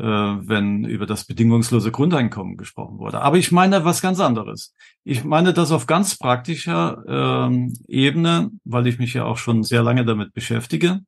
äh, 0.00 0.02
wenn 0.02 0.84
über 0.84 1.04
das 1.04 1.24
bedingungslose 1.24 1.90
Grundeinkommen 1.90 2.56
gesprochen 2.56 2.98
wurde. 2.98 3.20
Aber 3.20 3.36
ich 3.36 3.52
meine 3.52 3.84
was 3.84 4.00
ganz 4.00 4.20
anderes. 4.20 4.74
Ich 5.04 5.24
meine 5.24 5.52
das 5.52 5.72
auf 5.72 5.86
ganz 5.86 6.16
praktischer 6.16 7.02
ähm, 7.06 7.74
Ebene, 7.86 8.50
weil 8.64 8.86
ich 8.86 8.98
mich 8.98 9.14
ja 9.14 9.24
auch 9.24 9.36
schon 9.36 9.62
sehr 9.62 9.82
lange 9.82 10.04
damit 10.04 10.32
beschäftige. 10.32 11.00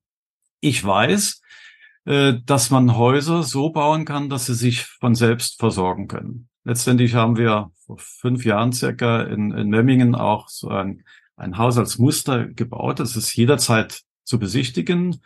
Ich 0.60 0.84
weiß, 0.84 1.41
äh, 2.04 2.34
dass 2.44 2.70
man 2.70 2.96
Häuser 2.96 3.42
so 3.42 3.70
bauen 3.70 4.04
kann, 4.04 4.28
dass 4.28 4.46
sie 4.46 4.54
sich 4.54 4.82
von 4.84 5.14
selbst 5.14 5.58
versorgen 5.60 6.08
können. 6.08 6.48
Letztendlich 6.64 7.14
haben 7.14 7.36
wir 7.36 7.70
vor 7.86 7.98
fünf 7.98 8.44
Jahren 8.44 8.72
circa 8.72 9.22
in, 9.22 9.52
in 9.52 9.68
Memmingen 9.68 10.14
auch 10.14 10.48
so 10.48 10.68
ein, 10.68 11.04
ein 11.36 11.58
Haus 11.58 11.78
als 11.78 11.98
Muster 11.98 12.46
gebaut. 12.46 13.00
Das 13.00 13.16
ist 13.16 13.34
jederzeit 13.34 14.02
zu 14.24 14.38
besichtigen. 14.38 15.20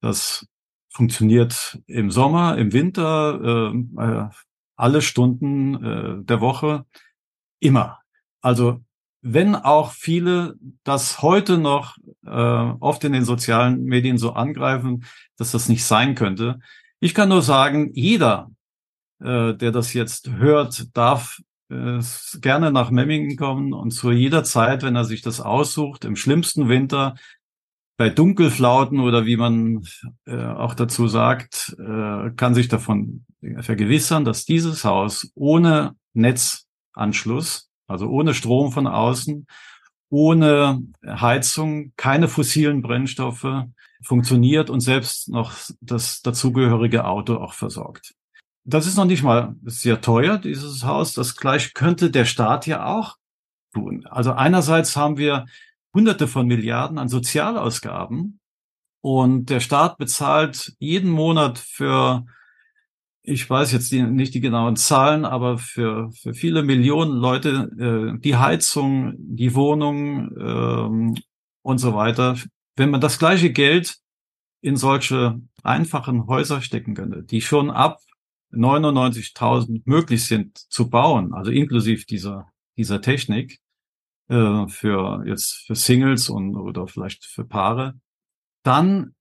Das 0.00 0.46
funktioniert 0.88 1.80
im 1.86 2.10
Sommer, 2.10 2.56
im 2.56 2.72
Winter, 2.72 3.72
äh, 3.72 4.02
äh, 4.02 4.28
alle 4.76 5.02
Stunden 5.02 5.82
äh, 5.82 6.24
der 6.24 6.40
Woche, 6.40 6.86
immer. 7.60 8.00
Also 8.40 8.83
wenn 9.26 9.56
auch 9.56 9.92
viele 9.92 10.54
das 10.84 11.22
heute 11.22 11.56
noch 11.56 11.96
äh, 12.26 12.28
oft 12.28 13.02
in 13.04 13.14
den 13.14 13.24
sozialen 13.24 13.84
Medien 13.84 14.18
so 14.18 14.34
angreifen, 14.34 15.04
dass 15.38 15.50
das 15.50 15.70
nicht 15.70 15.84
sein 15.84 16.14
könnte. 16.14 16.58
Ich 17.00 17.14
kann 17.14 17.30
nur 17.30 17.40
sagen, 17.40 17.90
jeder, 17.94 18.50
äh, 19.20 19.54
der 19.54 19.72
das 19.72 19.94
jetzt 19.94 20.30
hört, 20.30 20.94
darf 20.94 21.40
äh, 21.70 22.00
gerne 22.42 22.70
nach 22.70 22.90
Memmingen 22.90 23.38
kommen 23.38 23.72
und 23.72 23.92
zu 23.92 24.12
jeder 24.12 24.44
Zeit, 24.44 24.82
wenn 24.82 24.94
er 24.94 25.06
sich 25.06 25.22
das 25.22 25.40
aussucht, 25.40 26.04
im 26.04 26.16
schlimmsten 26.16 26.68
Winter 26.68 27.14
bei 27.96 28.10
Dunkelflauten 28.10 29.00
oder 29.00 29.24
wie 29.24 29.38
man 29.38 29.86
äh, 30.26 30.36
auch 30.36 30.74
dazu 30.74 31.08
sagt, 31.08 31.74
äh, 31.78 32.30
kann 32.36 32.54
sich 32.54 32.68
davon 32.68 33.24
vergewissern, 33.60 34.26
dass 34.26 34.44
dieses 34.44 34.84
Haus 34.84 35.30
ohne 35.34 35.96
Netzanschluss, 36.12 37.70
also 37.86 38.08
ohne 38.08 38.34
Strom 38.34 38.72
von 38.72 38.86
außen, 38.86 39.46
ohne 40.10 40.82
Heizung, 41.06 41.92
keine 41.96 42.28
fossilen 42.28 42.82
Brennstoffe 42.82 43.64
funktioniert 44.02 44.70
und 44.70 44.80
selbst 44.80 45.28
noch 45.28 45.52
das 45.80 46.22
dazugehörige 46.22 47.04
Auto 47.04 47.36
auch 47.36 47.54
versorgt. 47.54 48.14
Das 48.64 48.86
ist 48.86 48.96
noch 48.96 49.04
nicht 49.04 49.22
mal 49.22 49.56
sehr 49.64 50.00
teuer, 50.00 50.38
dieses 50.38 50.84
Haus. 50.84 51.12
Das 51.14 51.36
gleiche 51.36 51.72
könnte 51.74 52.10
der 52.10 52.24
Staat 52.24 52.66
ja 52.66 52.86
auch 52.86 53.16
tun. 53.74 54.06
Also 54.06 54.32
einerseits 54.32 54.96
haben 54.96 55.18
wir 55.18 55.46
Hunderte 55.92 56.28
von 56.28 56.46
Milliarden 56.46 56.98
an 56.98 57.08
Sozialausgaben. 57.08 58.40
Und 59.02 59.50
der 59.50 59.60
Staat 59.60 59.98
bezahlt 59.98 60.74
jeden 60.78 61.10
Monat 61.10 61.58
für, 61.58 62.24
ich 63.26 63.48
weiß 63.48 63.72
jetzt 63.72 63.90
die, 63.90 64.02
nicht 64.02 64.34
die 64.34 64.40
genauen 64.40 64.76
Zahlen, 64.76 65.24
aber 65.24 65.56
für, 65.56 66.12
für 66.12 66.34
viele 66.34 66.62
Millionen 66.62 67.12
Leute 67.12 67.70
äh, 67.78 68.20
die 68.20 68.36
Heizung, 68.36 69.14
die 69.16 69.54
Wohnung 69.54 70.30
ähm, 70.38 71.14
und 71.62 71.78
so 71.78 71.94
weiter. 71.94 72.36
Wenn 72.76 72.90
man 72.90 73.00
das 73.00 73.18
gleiche 73.18 73.50
Geld 73.50 73.96
in 74.60 74.76
solche 74.76 75.40
einfachen 75.62 76.26
Häuser 76.26 76.60
stecken 76.60 76.94
könnte, 76.94 77.22
die 77.22 77.40
schon 77.40 77.70
ab 77.70 77.98
99.000 78.52 79.82
möglich 79.86 80.26
sind 80.26 80.58
zu 80.58 80.90
bauen, 80.90 81.32
also 81.32 81.50
inklusive 81.50 82.04
dieser, 82.04 82.46
dieser 82.76 83.00
Technik, 83.00 83.58
äh, 84.28 84.68
für 84.68 85.24
jetzt 85.26 85.64
für 85.66 85.74
Singles 85.74 86.28
und 86.28 86.56
oder 86.56 86.86
vielleicht 86.88 87.24
für 87.24 87.44
Paare, 87.44 87.94
dann 88.64 89.14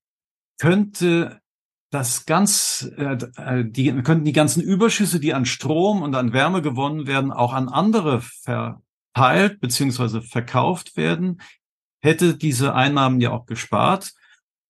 könnte 0.59 1.41
das 1.93 2.25
ganz, 2.25 2.89
äh, 2.97 3.17
äh, 3.37 3.65
die 3.65 3.93
könnten 4.01 4.25
die 4.25 4.33
ganzen 4.33 4.63
Überschüsse, 4.63 5.19
die 5.19 5.33
an 5.33 5.45
Strom 5.45 6.01
und 6.01 6.15
an 6.15 6.33
Wärme 6.33 6.61
gewonnen 6.63 7.05
werden, 7.05 7.31
auch 7.31 7.53
an 7.53 7.69
andere 7.69 8.21
verteilt 8.21 9.59
beziehungsweise 9.59 10.23
verkauft 10.23 10.97
werden, 10.97 11.39
hätte 12.01 12.35
diese 12.35 12.73
Einnahmen 12.73 13.21
ja 13.21 13.31
auch 13.31 13.45
gespart. 13.45 14.13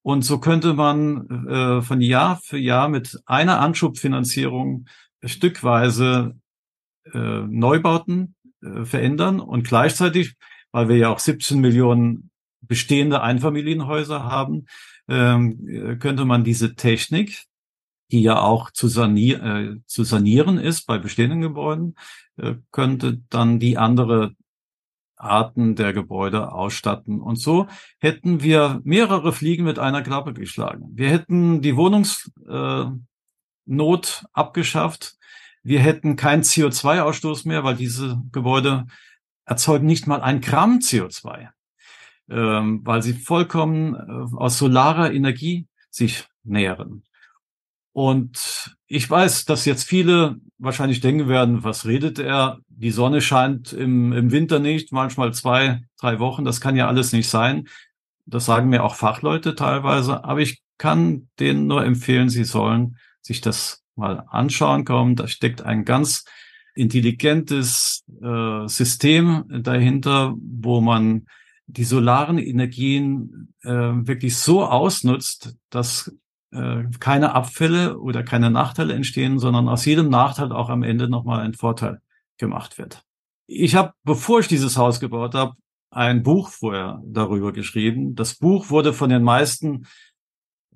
Und 0.02 0.24
so 0.24 0.40
könnte 0.40 0.74
man 0.74 1.48
äh, 1.48 1.82
von 1.82 2.02
Jahr 2.02 2.42
für 2.44 2.58
Jahr 2.58 2.90
mit 2.90 3.22
einer 3.26 3.62
Anschubfinanzierung 3.62 4.88
stückweise 5.24 6.38
äh, 7.14 7.18
Neubauten 7.18 8.36
äh, 8.62 8.84
verändern 8.84 9.40
und 9.40 9.66
gleichzeitig, 9.66 10.36
weil 10.74 10.90
wir 10.90 10.98
ja 10.98 11.10
auch 11.10 11.20
17 11.20 11.62
Millionen 11.62 12.32
bestehende 12.68 13.22
Einfamilienhäuser 13.22 14.24
haben, 14.24 14.66
ähm, 15.08 15.98
könnte 16.00 16.26
man 16.26 16.44
diese 16.44 16.76
Technik, 16.76 17.46
die 18.12 18.22
ja 18.22 18.40
auch 18.40 18.72
zu, 18.72 18.88
sanier 18.88 19.44
äh, 19.44 19.76
zu 19.86 20.04
sanieren 20.04 20.58
ist 20.58 20.86
bei 20.86 20.98
bestehenden 20.98 21.42
Gebäuden, 21.42 21.96
äh, 22.38 22.56
könnte 22.72 23.22
dann 23.30 23.60
die 23.60 23.78
andere 23.78 24.36
Arten 25.24 25.76
der 25.76 25.94
Gebäude 25.94 26.52
ausstatten. 26.52 27.22
Und 27.22 27.38
so 27.38 27.68
hätten 28.00 28.44
wir 28.44 28.82
mehrere 28.84 29.34
Fliegen 29.34 29.64
mit 29.64 29.80
einer 29.80 30.02
Klappe 30.02 30.34
geschlagen. 30.34 30.90
Wir 30.94 31.10
hätten 31.10 31.62
die 31.62 31.76
Wohnungsnot 31.76 32.32
äh, 33.66 34.26
abgeschafft. 34.34 35.18
Wir 35.64 35.80
hätten 35.80 36.18
keinen 36.18 36.44
CO2-Ausstoß 36.44 37.48
mehr, 37.48 37.64
weil 37.64 37.76
diese 37.76 38.22
Gebäude 38.32 38.86
erzeugen 39.46 39.88
nicht 39.88 40.08
mal 40.08 40.22
ein 40.22 40.42
Gramm 40.42 40.80
CO2, 40.80 41.50
ähm, 42.30 42.82
weil 42.84 43.02
sie 43.02 43.14
vollkommen 43.14 43.96
äh, 43.96 44.36
aus 44.36 44.58
solarer 44.58 45.12
Energie 45.12 45.68
sich 45.90 46.26
nähren. 46.44 47.04
Und 47.94 48.76
ich 48.88 49.08
weiß, 49.08 49.46
dass 49.46 49.66
jetzt 49.66 49.84
viele 49.84 50.38
wahrscheinlich 50.58 51.00
denken 51.00 51.28
werden, 51.28 51.64
was 51.64 51.86
redet 51.86 52.18
er? 52.18 52.60
Die 52.68 52.90
Sonne 52.90 53.22
scheint 53.22 53.72
im, 53.72 54.14
im 54.14 54.32
Winter 54.32 54.60
nicht, 54.60 54.92
manchmal 54.92 55.34
zwei, 55.34 55.84
drei 56.00 56.20
Wochen. 56.20 56.44
Das 56.44 56.60
kann 56.60 56.76
ja 56.76 56.88
alles 56.88 57.14
nicht 57.14 57.30
sein. 57.30 57.68
Das 58.26 58.46
sagen 58.46 58.70
mir 58.70 58.84
auch 58.84 58.96
Fachleute 58.96 59.54
teilweise. 59.54 60.24
Aber 60.24 60.42
ich 60.42 60.64
kann 60.80 61.30
denen 61.40 61.68
nur 61.68 61.86
empfehlen, 61.86 62.30
sie 62.30 62.46
sollen 62.46 62.98
sich 63.22 63.42
das 63.42 63.84
mal 63.96 64.26
anschauen 64.28 64.86
kommen. 64.86 65.16
Da 65.16 65.28
steckt 65.28 65.62
ein 65.62 65.86
ganz 65.86 66.26
intelligentes 66.76 68.04
äh, 68.22 68.68
System 68.68 69.46
dahinter, 69.48 70.34
wo 70.38 70.82
man 70.82 71.28
die 71.68 71.84
solaren 71.84 72.38
Energien 72.38 73.54
äh, 73.64 73.70
wirklich 73.72 74.38
so 74.38 74.66
ausnutzt, 74.66 75.56
dass 75.70 76.14
äh, 76.52 76.84
keine 77.00 77.34
Abfälle 77.34 78.00
oder 78.00 78.24
keine 78.24 78.52
Nachteile 78.52 78.94
entstehen, 78.94 79.40
sondern 79.40 79.70
aus 79.70 79.86
jedem 79.86 80.10
Nachteil 80.10 80.52
auch 80.52 80.70
am 80.70 80.84
Ende 80.84 81.10
nochmal 81.10 81.42
ein 81.42 81.54
Vorteil 81.54 82.02
gemacht 82.38 82.78
wird. 82.78 83.04
Ich 83.48 83.76
habe, 83.76 83.94
bevor 84.04 84.40
ich 84.40 84.48
dieses 84.48 84.78
Haus 84.78 85.00
gebaut 85.00 85.36
habe, 85.36 85.54
ein 85.90 86.24
Buch 86.24 86.50
vorher 86.50 87.02
darüber 87.06 87.54
geschrieben. 87.54 88.16
Das 88.16 88.36
Buch 88.36 88.70
wurde 88.70 88.94
von 88.94 89.10
den 89.10 89.24
meisten 89.24 89.86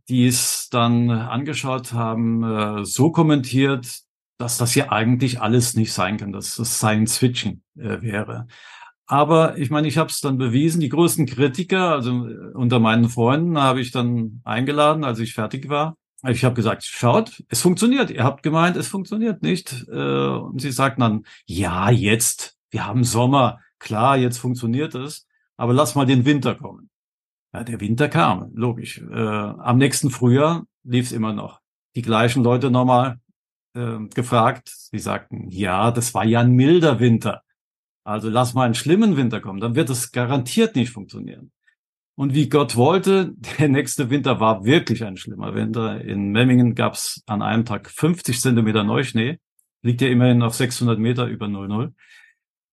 die 0.10 0.28
es 0.28 0.70
dann 0.70 1.12
angeschaut 1.12 1.94
haben, 1.94 2.44
äh, 2.44 2.86
so 2.86 3.12
kommentiert, 3.12 4.00
dass 4.38 4.58
das 4.58 4.72
hier 4.72 4.92
eigentlich 4.92 5.42
alles 5.42 5.76
nicht 5.76 5.92
sein 5.92 6.18
kann, 6.18 6.32
dass 6.32 6.56
das 6.56 6.78
Science 6.78 7.18
Fiction 7.18 7.64
äh, 7.76 8.02
wäre. 8.02 8.48
Aber 9.08 9.58
ich 9.58 9.70
meine, 9.70 9.88
ich 9.88 9.98
habe 9.98 10.10
es 10.10 10.20
dann 10.20 10.38
bewiesen. 10.38 10.82
Die 10.82 10.90
größten 10.90 11.26
Kritiker, 11.26 11.92
also 11.92 12.28
äh, 12.28 12.52
unter 12.54 12.80
meinen 12.80 13.10
Freunden, 13.10 13.58
habe 13.58 13.80
ich 13.80 13.92
dann 13.92 14.42
eingeladen, 14.44 15.06
als 15.06 15.20
ich 15.20 15.34
fertig 15.34 15.70
war. 15.70 15.96
Ich 16.28 16.44
habe 16.44 16.56
gesagt, 16.56 16.84
schaut, 16.84 17.44
es 17.48 17.62
funktioniert. 17.62 18.12
Ihr 18.12 18.26
habt 18.26 18.44
gemeint, 18.44 18.76
es 18.76 18.88
funktioniert 18.88 19.42
nicht. 19.44 19.86
Äh, 19.90 20.28
und 20.28 20.60
sie 20.60 20.72
sagten 20.72 21.02
dann, 21.02 21.24
ja, 21.46 21.90
jetzt, 21.90 22.58
wir 22.70 22.86
haben 22.86 23.06
Sommer, 23.06 23.62
klar, 23.80 24.18
jetzt 24.18 24.40
funktioniert 24.40 24.94
es, 24.94 25.26
aber 25.56 25.74
lass 25.74 25.96
mal 25.96 26.06
den 26.06 26.26
Winter 26.26 26.56
kommen. 26.56 26.90
Ja, 27.54 27.64
der 27.64 27.80
Winter 27.80 28.10
kam, 28.10 28.52
logisch. 28.56 29.00
Äh, 29.00 29.16
am 29.16 29.78
nächsten 29.78 30.10
Frühjahr 30.10 30.66
lief 30.84 31.06
es 31.06 31.12
immer 31.14 31.32
noch. 31.32 31.62
Die 31.96 32.02
gleichen 32.02 32.44
Leute 32.44 32.70
nochmal 32.70 33.20
gefragt. 34.16 34.70
Sie 34.70 34.98
sagten, 34.98 35.50
ja, 35.50 35.92
das 35.92 36.16
war 36.16 36.26
ja 36.26 36.40
ein 36.40 36.50
milder 36.50 37.00
Winter. 37.00 37.44
Also 38.08 38.30
lass 38.30 38.54
mal 38.54 38.64
einen 38.64 38.74
schlimmen 38.74 39.18
Winter 39.18 39.42
kommen, 39.42 39.60
dann 39.60 39.76
wird 39.76 39.90
es 39.90 40.14
garantiert 40.14 40.78
nicht 40.78 40.92
funktionieren. 40.92 41.52
Und 42.16 42.34
wie 42.34 42.48
Gott 42.48 42.78
wollte, 42.78 43.34
der 43.60 43.68
nächste 43.68 44.10
Winter 44.10 44.40
war 44.40 44.64
wirklich 44.64 45.04
ein 45.04 45.18
schlimmer 45.18 45.54
Winter. 45.54 46.00
In 46.00 46.32
Memmingen 46.32 46.74
gab 46.74 46.94
es 46.94 47.22
an 47.26 47.42
einem 47.42 47.66
Tag 47.66 47.90
50 47.90 48.40
Zentimeter 48.40 48.86
Neuschnee. 48.86 49.40
Liegt 49.82 50.00
ja 50.00 50.08
immerhin 50.08 50.42
auf 50.42 50.56
600 50.56 50.98
Meter 50.98 51.26
über 51.26 51.50
00. 51.50 51.94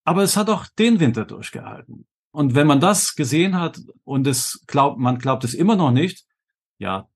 Aber 0.04 0.22
es 0.22 0.36
hat 0.36 0.48
auch 0.48 0.66
den 0.78 1.00
Winter 1.00 1.24
durchgehalten. 1.24 2.06
Und 2.30 2.54
wenn 2.54 2.68
man 2.68 2.78
das 2.78 3.16
gesehen 3.16 3.58
hat 3.58 3.80
und 4.04 4.28
es 4.28 4.62
glaubt, 4.68 5.00
man 5.00 5.18
glaubt 5.18 5.42
es 5.42 5.52
immer 5.52 5.74
noch 5.74 5.90
nicht, 5.90 6.26
ja, 6.78 7.08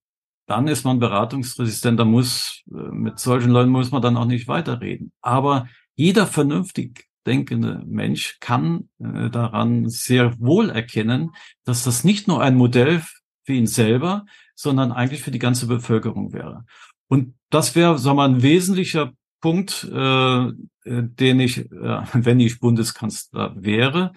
dann 0.46 0.66
ist 0.66 0.84
man 0.84 0.98
beratungsresistent. 0.98 2.00
Da 2.00 2.04
muss, 2.04 2.64
äh, 2.68 2.90
mit 2.90 3.20
solchen 3.20 3.52
Leuten 3.52 3.70
muss 3.70 3.92
man 3.92 4.02
dann 4.02 4.16
auch 4.16 4.24
nicht 4.24 4.48
weiterreden. 4.48 5.12
Aber 5.20 5.68
jeder 5.94 6.26
vernünftig 6.26 7.07
denkende 7.26 7.82
Mensch 7.86 8.38
kann 8.40 8.88
äh, 8.98 9.30
daran 9.30 9.88
sehr 9.88 10.38
wohl 10.38 10.70
erkennen, 10.70 11.32
dass 11.64 11.84
das 11.84 12.04
nicht 12.04 12.28
nur 12.28 12.42
ein 12.42 12.56
Modell 12.56 13.02
für 13.44 13.52
ihn 13.52 13.66
selber, 13.66 14.26
sondern 14.54 14.92
eigentlich 14.92 15.22
für 15.22 15.30
die 15.30 15.38
ganze 15.38 15.66
Bevölkerung 15.66 16.32
wäre. 16.32 16.64
Und 17.08 17.34
das 17.50 17.74
wäre, 17.74 17.98
sagen 17.98 18.18
wir 18.18 18.24
ein 18.24 18.42
wesentlicher 18.42 19.12
Punkt, 19.40 19.88
äh, 19.90 20.46
äh 20.46 20.52
den 20.84 21.40
ich, 21.40 21.58
äh, 21.58 21.70
wenn 22.12 22.40
ich 22.40 22.60
Bundeskanzler 22.60 23.54
wäre, 23.56 24.12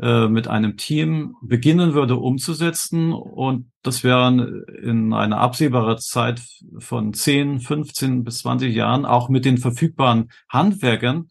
äh, 0.00 0.26
mit 0.26 0.48
einem 0.48 0.76
Team 0.76 1.36
beginnen 1.40 1.94
würde 1.94 2.16
umzusetzen. 2.16 3.12
Und 3.12 3.70
das 3.82 4.02
wäre 4.02 4.64
in 4.82 5.12
einer 5.12 5.38
absehbaren 5.38 5.98
Zeit 5.98 6.42
von 6.78 7.14
10, 7.14 7.60
15 7.60 8.24
bis 8.24 8.38
20 8.38 8.74
Jahren 8.74 9.04
auch 9.04 9.28
mit 9.28 9.44
den 9.44 9.58
verfügbaren 9.58 10.30
Handwerkern 10.48 11.28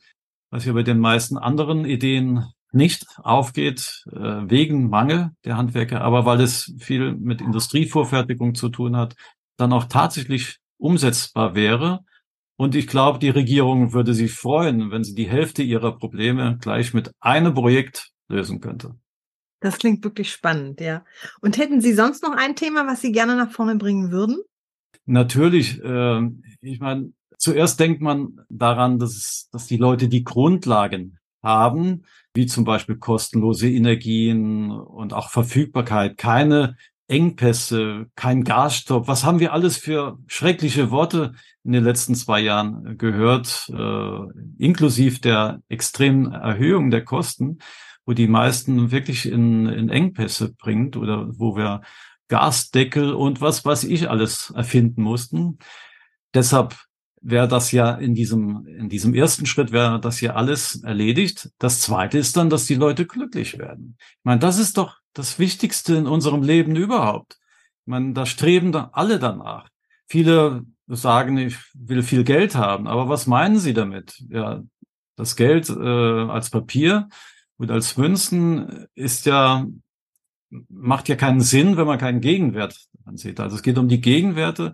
was 0.54 0.66
ja 0.66 0.74
bei 0.74 0.84
den 0.84 1.00
meisten 1.00 1.36
anderen 1.36 1.84
Ideen 1.84 2.46
nicht 2.72 3.08
aufgeht, 3.18 4.04
äh, 4.12 4.20
wegen 4.20 4.88
Mangel 4.88 5.32
der 5.46 5.58
Handwerker, 5.58 6.02
aber 6.02 6.26
weil 6.28 6.42
es 6.42 6.76
viel 6.78 7.16
mit 7.16 7.42
Industrievorfertigung 7.42 8.54
zu 8.54 8.70
tun 8.70 8.96
hat, 8.96 9.16
dann 9.58 9.74
auch 9.74 9.86
tatsächlich 9.86 10.60
umsetzbar 10.78 11.56
wäre. 11.56 12.02
Und 12.56 12.76
ich 12.76 12.86
glaube, 12.86 13.18
die 13.18 13.32
Regierung 13.32 13.94
würde 13.94 14.14
sich 14.14 14.32
freuen, 14.32 14.92
wenn 14.92 15.04
sie 15.04 15.16
die 15.16 15.28
Hälfte 15.28 15.64
ihrer 15.64 15.98
Probleme 15.98 16.60
gleich 16.62 16.94
mit 16.94 17.12
einem 17.20 17.56
Projekt 17.56 18.12
lösen 18.28 18.62
könnte. 18.62 18.96
Das 19.60 19.80
klingt 19.80 20.04
wirklich 20.04 20.32
spannend, 20.32 20.82
ja. 20.82 21.04
Und 21.42 21.58
hätten 21.58 21.82
Sie 21.82 21.94
sonst 21.94 22.22
noch 22.22 22.36
ein 22.38 22.56
Thema, 22.56 22.86
was 22.86 23.02
Sie 23.02 23.12
gerne 23.12 23.36
nach 23.36 23.50
vorne 23.50 23.76
bringen 23.78 24.12
würden? 24.12 24.38
Natürlich. 25.06 25.82
Äh, 25.84 26.30
ich 26.62 26.80
meine, 26.80 27.12
Zuerst 27.44 27.78
denkt 27.82 28.02
man 28.02 28.40
daran, 28.48 29.00
dass, 29.00 29.50
dass 29.52 29.68
die 29.68 29.76
Leute 29.76 30.08
die 30.08 30.24
Grundlagen 30.24 31.18
haben, 31.44 32.06
wie 32.34 32.46
zum 32.46 32.64
Beispiel 32.64 32.96
kostenlose 32.96 33.70
Energien 33.70 34.72
und 34.72 35.12
auch 35.12 35.30
Verfügbarkeit, 35.30 36.18
keine 36.18 36.78
Engpässe, 37.10 38.06
kein 38.16 38.46
Gasstopp. 38.46 39.10
Was 39.10 39.26
haben 39.26 39.42
wir 39.42 39.52
alles 39.52 39.76
für 39.76 40.20
schreckliche 40.28 40.90
Worte 40.90 41.34
in 41.66 41.74
den 41.74 41.84
letzten 41.84 42.16
zwei 42.16 42.40
Jahren 42.40 42.98
gehört, 42.98 43.70
äh, 43.78 44.20
inklusive 44.58 45.20
der 45.20 45.62
extremen 45.68 46.32
Erhöhung 46.32 46.92
der 46.92 47.04
Kosten, 47.04 47.58
wo 48.06 48.14
die 48.14 48.30
meisten 48.30 48.92
wirklich 48.92 49.30
in, 49.30 49.66
in 49.66 49.90
Engpässe 49.90 50.54
bringt 50.54 50.96
oder 50.96 51.28
wo 51.38 51.58
wir 51.58 51.82
Gasdeckel 52.30 53.14
und 53.14 53.42
was 53.42 53.66
weiß 53.66 53.84
ich 53.84 54.10
alles 54.10 54.54
erfinden 54.56 55.02
mussten. 55.02 55.58
Deshalb 56.34 56.78
wäre 57.24 57.48
das 57.48 57.72
ja 57.72 57.96
in 57.96 58.14
diesem, 58.14 58.68
in 58.68 58.90
diesem 58.90 59.14
ersten 59.14 59.46
Schritt 59.46 59.72
wäre 59.72 60.00
das 60.00 60.20
ja 60.22 60.36
alles 60.36 60.84
erledigt. 60.84 61.50
Das 61.58 61.80
zweite 61.82 62.18
ist 62.18 62.36
dann, 62.36 62.50
dass 62.50 62.66
die 62.66 62.76
Leute 62.76 63.06
glücklich 63.06 63.58
werden. 63.58 63.96
Ich 64.00 64.26
meine, 64.26 64.40
das 64.40 64.60
ist 64.60 64.78
doch 64.78 64.98
das 65.14 65.40
Wichtigste 65.40 65.96
in 65.96 66.06
unserem 66.06 66.44
Leben 66.44 66.76
überhaupt. 66.76 67.38
Ich 67.82 67.88
meine, 67.88 68.14
da 68.14 68.26
streben 68.26 68.72
da 68.72 68.90
alle 68.94 69.20
danach. 69.20 69.70
Viele 70.06 70.66
sagen, 70.88 71.38
ich 71.38 71.58
will 71.74 72.04
viel 72.04 72.26
Geld 72.26 72.56
haben, 72.56 72.88
aber 72.88 73.08
was 73.08 73.26
meinen 73.26 73.58
sie 73.58 73.74
damit? 73.74 74.22
Ja, 74.30 74.62
das 75.16 75.36
Geld 75.38 75.70
äh, 75.70 75.74
als 75.74 76.50
Papier 76.50 77.08
und 77.58 77.72
als 77.72 77.96
Münzen 77.96 78.88
ist 78.96 79.26
ja 79.26 79.66
macht 80.70 81.10
ja 81.10 81.16
keinen 81.16 81.42
Sinn, 81.42 81.78
wenn 81.78 81.88
man 81.88 81.98
keinen 81.98 82.22
Gegenwert 82.22 82.80
ansieht. 83.06 83.40
Also 83.40 83.56
es 83.56 83.64
geht 83.64 83.78
um 83.78 83.88
die 83.88 84.02
Gegenwerte 84.02 84.74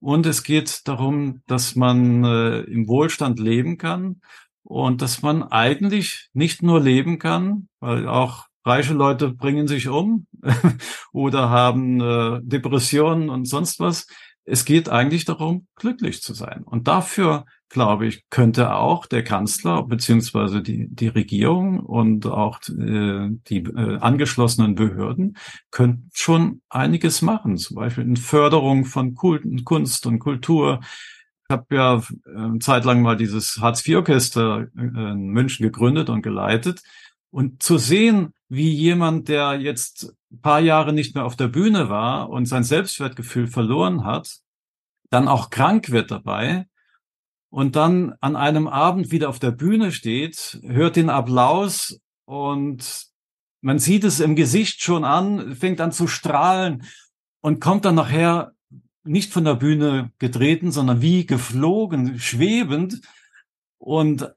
und 0.00 0.26
es 0.26 0.42
geht 0.42 0.86
darum, 0.88 1.42
dass 1.46 1.74
man 1.76 2.24
äh, 2.24 2.60
im 2.60 2.88
Wohlstand 2.88 3.38
leben 3.38 3.78
kann 3.78 4.20
und 4.62 5.02
dass 5.02 5.22
man 5.22 5.42
eigentlich 5.42 6.28
nicht 6.32 6.62
nur 6.62 6.80
leben 6.80 7.18
kann, 7.18 7.68
weil 7.80 8.08
auch 8.08 8.46
reiche 8.64 8.94
Leute 8.94 9.30
bringen 9.32 9.68
sich 9.68 9.88
um 9.88 10.26
oder 11.12 11.50
haben 11.50 12.00
äh, 12.00 12.40
Depressionen 12.42 13.30
und 13.30 13.46
sonst 13.46 13.80
was. 13.80 14.06
Es 14.44 14.64
geht 14.64 14.88
eigentlich 14.88 15.24
darum, 15.24 15.66
glücklich 15.76 16.22
zu 16.22 16.34
sein. 16.34 16.62
Und 16.64 16.88
dafür 16.88 17.46
glaube 17.68 18.06
ich, 18.06 18.28
könnte 18.30 18.74
auch 18.74 19.06
der 19.06 19.24
Kanzler 19.24 19.82
beziehungsweise 19.82 20.62
die, 20.62 20.88
die 20.88 21.08
Regierung 21.08 21.80
und 21.80 22.26
auch 22.26 22.60
äh, 22.68 23.28
die 23.48 23.64
äh, 23.64 23.98
angeschlossenen 23.98 24.74
Behörden 24.74 25.36
könnten 25.70 26.10
schon 26.14 26.62
einiges 26.68 27.22
machen, 27.22 27.56
zum 27.56 27.76
Beispiel 27.76 28.04
in 28.04 28.16
Förderung 28.16 28.84
von 28.84 29.14
Kunst 29.14 30.06
und 30.06 30.18
Kultur. 30.20 30.80
Ich 31.48 31.52
habe 31.52 31.74
ja 31.74 31.96
äh, 31.96 32.58
zeitlang 32.60 33.02
mal 33.02 33.16
dieses 33.16 33.58
Hartz-IV-Orchester 33.60 34.68
äh, 34.76 34.80
in 34.80 35.28
München 35.28 35.64
gegründet 35.64 36.08
und 36.08 36.22
geleitet. 36.22 36.82
Und 37.30 37.62
zu 37.62 37.78
sehen, 37.78 38.32
wie 38.48 38.70
jemand, 38.70 39.28
der 39.28 39.60
jetzt 39.60 40.14
ein 40.32 40.40
paar 40.40 40.60
Jahre 40.60 40.92
nicht 40.92 41.14
mehr 41.14 41.24
auf 41.24 41.36
der 41.36 41.48
Bühne 41.48 41.88
war 41.88 42.30
und 42.30 42.46
sein 42.46 42.64
Selbstwertgefühl 42.64 43.48
verloren 43.48 44.04
hat, 44.04 44.38
dann 45.10 45.28
auch 45.28 45.50
krank 45.50 45.90
wird 45.90 46.10
dabei 46.10 46.66
und 47.50 47.76
dann 47.76 48.14
an 48.20 48.36
einem 48.36 48.68
Abend 48.68 49.10
wieder 49.10 49.28
auf 49.28 49.38
der 49.38 49.50
Bühne 49.50 49.92
steht, 49.92 50.58
hört 50.62 50.96
den 50.96 51.10
Applaus 51.10 52.00
und 52.24 53.06
man 53.60 53.78
sieht 53.78 54.04
es 54.04 54.20
im 54.20 54.36
Gesicht 54.36 54.82
schon 54.82 55.04
an, 55.04 55.56
fängt 55.56 55.80
an 55.80 55.92
zu 55.92 56.06
strahlen 56.06 56.84
und 57.40 57.60
kommt 57.60 57.84
dann 57.84 57.94
nachher 57.94 58.52
nicht 59.06 59.32
von 59.32 59.44
der 59.44 59.54
Bühne 59.54 60.12
getreten, 60.18 60.72
sondern 60.72 61.00
wie 61.00 61.26
geflogen, 61.26 62.18
schwebend. 62.18 63.00
Und 63.78 64.32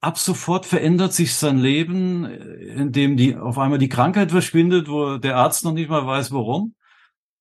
ab 0.00 0.18
sofort 0.18 0.66
verändert 0.66 1.12
sich 1.12 1.34
sein 1.34 1.58
Leben, 1.58 2.24
indem 2.24 3.16
die 3.16 3.36
auf 3.36 3.58
einmal 3.58 3.78
die 3.78 3.88
Krankheit 3.88 4.30
verschwindet, 4.30 4.88
wo 4.88 5.18
der 5.18 5.36
Arzt 5.36 5.64
noch 5.64 5.72
nicht 5.72 5.88
mal 5.88 6.06
weiß, 6.06 6.32
warum. 6.32 6.74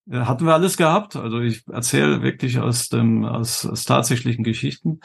Äh, 0.09 0.19
hatten 0.19 0.45
wir 0.45 0.53
alles 0.53 0.77
gehabt. 0.77 1.15
Also 1.15 1.39
ich 1.39 1.67
erzähle 1.67 2.21
wirklich 2.21 2.59
aus 2.59 2.89
dem 2.89 3.25
aus, 3.25 3.65
aus 3.65 3.85
tatsächlichen 3.85 4.43
Geschichten. 4.43 4.99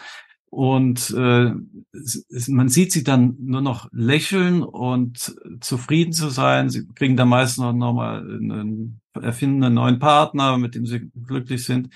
Und 0.51 1.11
äh, 1.17 1.53
man 2.49 2.69
sieht 2.69 2.93
sie 2.93 3.05
dann 3.05 3.37
nur 3.41 3.63
noch 3.63 3.89
lächeln 3.91 4.63
und 4.63 5.35
zufrieden 5.61 6.13
zu 6.13 6.29
sein. 6.29 6.69
Sie 6.69 6.87
kriegen 6.89 7.17
dann 7.17 7.31
meistens 7.31 7.65
noch, 7.65 7.73
noch 7.73 7.95
mal 7.95 8.19
einen, 8.19 9.01
erfinden 9.15 9.65
einen 9.65 9.77
neuen 9.77 9.99
Partner, 9.99 10.59
mit 10.59 10.75
dem 10.75 10.85
sie 10.85 11.11
glücklich 11.27 11.65
sind. 11.65 11.89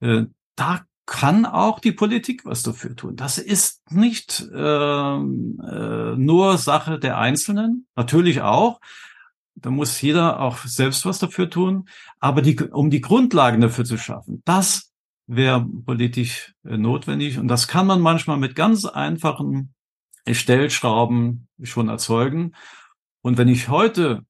Äh, 0.00 0.24
da 0.56 0.80
kann 1.06 1.46
auch 1.46 1.78
die 1.78 1.92
Politik 1.92 2.44
was 2.44 2.64
dafür 2.64 2.96
tun. 2.96 3.14
Das 3.14 3.38
ist 3.38 3.82
nicht 3.92 4.44
äh, 4.52 4.56
äh, 4.56 6.16
nur 6.16 6.58
Sache 6.58 6.98
der 6.98 7.18
Einzelnen, 7.18 7.86
natürlich 7.94 8.40
auch, 8.40 8.80
da 9.54 9.70
muss 9.70 10.00
jeder 10.00 10.40
auch 10.40 10.58
selbst 10.58 11.04
was 11.06 11.18
dafür 11.18 11.50
tun. 11.50 11.88
Aber 12.20 12.42
die, 12.42 12.58
um 12.60 12.90
die 12.90 13.00
Grundlagen 13.00 13.60
dafür 13.60 13.84
zu 13.84 13.98
schaffen, 13.98 14.42
das 14.44 14.92
wäre 15.26 15.64
politisch 15.64 16.54
äh, 16.64 16.76
notwendig. 16.76 17.38
Und 17.38 17.48
das 17.48 17.68
kann 17.68 17.86
man 17.86 18.00
manchmal 18.00 18.38
mit 18.38 18.54
ganz 18.54 18.84
einfachen 18.84 19.74
Stellschrauben 20.30 21.48
schon 21.62 21.88
erzeugen. 21.88 22.52
Und 23.22 23.38
wenn 23.38 23.48
ich 23.48 23.68
heute 23.68 24.24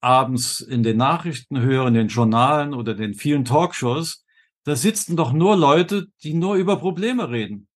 abends 0.00 0.60
in 0.60 0.82
den 0.82 0.98
Nachrichten 0.98 1.60
höre, 1.60 1.88
in 1.88 1.94
den 1.94 2.08
Journalen 2.08 2.74
oder 2.74 2.94
den 2.94 3.14
vielen 3.14 3.44
Talkshows, 3.44 4.24
da 4.64 4.76
sitzen 4.76 5.16
doch 5.16 5.32
nur 5.32 5.56
Leute, 5.56 6.06
die 6.22 6.34
nur 6.34 6.56
über 6.56 6.76
Probleme 6.76 7.30
reden. 7.30 7.68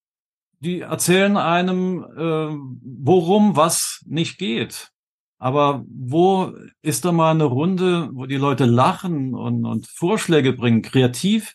die 0.60 0.80
erzählen 0.80 1.36
einem, 1.36 2.02
äh, 2.16 2.56
worum 2.82 3.56
was 3.56 4.02
nicht 4.06 4.38
geht. 4.38 4.90
Aber 5.38 5.84
wo 5.88 6.52
ist 6.82 7.04
da 7.04 7.12
mal 7.12 7.30
eine 7.30 7.44
Runde, 7.44 8.10
wo 8.12 8.26
die 8.26 8.36
Leute 8.36 8.64
lachen 8.64 9.34
und, 9.34 9.64
und 9.64 9.86
Vorschläge 9.86 10.52
bringen, 10.52 10.82
kreativ 10.82 11.54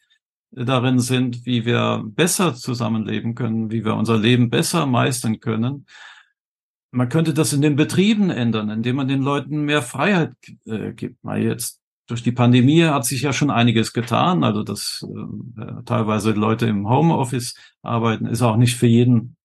darin 0.52 1.00
sind, 1.00 1.46
wie 1.46 1.66
wir 1.66 2.04
besser 2.06 2.56
zusammenleben 2.56 3.36
können, 3.36 3.72
wie 3.72 3.84
wir 3.84 3.96
unser 3.96 4.18
Leben 4.18 4.50
besser 4.50 4.86
meistern 4.86 5.40
können? 5.40 5.86
Man 6.92 7.10
könnte 7.10 7.34
das 7.34 7.52
in 7.52 7.62
den 7.62 7.76
Betrieben 7.76 8.30
ändern, 8.30 8.70
indem 8.70 8.98
man 8.98 9.08
den 9.08 9.22
Leuten 9.22 9.66
mehr 9.66 9.82
Freiheit 9.82 10.34
äh, 10.66 10.94
gibt. 10.94 11.24
Mal 11.24 11.42
jetzt 11.42 11.82
durch 12.08 12.24
die 12.24 12.32
Pandemie 12.32 12.84
hat 12.84 13.06
sich 13.06 13.24
ja 13.24 13.34
schon 13.34 13.50
einiges 13.50 13.94
getan. 13.94 14.44
Also 14.44 14.64
dass 14.64 15.06
äh, 15.58 15.84
teilweise 15.86 16.32
Leute 16.32 16.68
im 16.68 16.88
Homeoffice 16.88 17.56
arbeiten, 17.82 18.28
ist 18.28 18.42
auch 18.42 18.58
nicht 18.58 18.78
für 18.78 18.88
jeden 18.88 19.36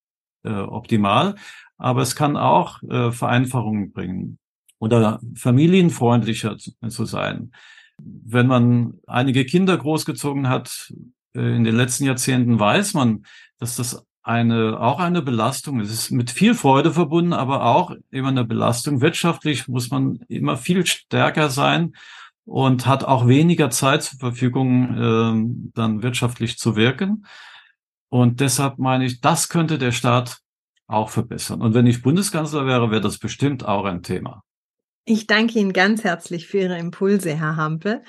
äh, 0.45 0.51
optimal 0.51 1.35
aber 1.79 2.03
es 2.03 2.17
kann 2.17 2.37
auch 2.37 2.83
äh, 2.83 3.13
Vereinfachungen 3.13 3.93
bringen 3.93 4.39
oder 4.79 5.21
familienfreundlicher 5.35 6.57
zu, 6.59 7.05
sein. 7.05 7.53
Wenn 7.99 8.47
man 8.47 8.95
einige 9.07 9.45
Kinder 9.45 9.77
großgezogen 9.77 10.49
hat 10.49 10.93
äh, 11.35 11.57
in 11.57 11.65
den 11.65 11.77
letzten 11.77 12.05
Jahrzehnten, 12.05 12.59
weiß 12.59 12.95
man, 12.95 13.25
dass 13.59 13.77
das 13.77 14.05
eine, 14.23 14.79
auch 14.79 15.01
eine 15.01 15.23
Belastung 15.23 15.81
ist. 15.81 15.91
Es 15.91 16.05
ist 16.05 16.11
mit 16.11 16.31
viel 16.31 16.55
Freude 16.55 16.93
verbunden, 16.93 17.33
aber 17.33 17.65
auch 17.65 17.93
immer 18.11 18.29
eine 18.29 18.45
Belastung. 18.45 19.01
Wirtschaftlich 19.01 19.69
muss 19.69 19.91
man 19.91 20.19
immer 20.29 20.57
viel 20.57 20.85
stärker 20.85 21.49
sein 21.49 21.95
und 22.45 22.87
hat 22.87 23.05
auch 23.05 23.27
weniger 23.27 23.71
Zeit 23.71 24.03
zur 24.03 24.19
Verfügung, 24.19 24.97
äh, 24.97 25.71
dann 25.75 26.03
wirtschaftlich 26.03 26.59
zu 26.59 26.77
wirken. 26.77 27.25
Und 28.11 28.41
deshalb 28.41 28.79
meine 28.79 29.05
ich, 29.05 29.21
das 29.21 29.49
könnte 29.49 29.79
der 29.79 29.93
Staat 29.93 30.41
auch 30.89 31.11
verbessern. 31.11 31.63
Und 31.63 31.75
wenn 31.75 31.87
ich 31.87 32.03
Bundeskanzler 32.03 32.67
wäre, 32.67 32.91
wäre 32.91 33.01
das 33.01 33.19
bestimmt 33.19 33.65
auch 33.65 33.85
ein 33.85 34.03
Thema. 34.03 34.43
Ich 35.05 35.27
danke 35.27 35.59
Ihnen 35.59 35.73
ganz 35.73 36.03
herzlich 36.03 36.49
für 36.49 36.59
Ihre 36.59 36.79
Impulse, 36.79 37.35
Herr 37.35 37.57
Hampel. 37.57 38.03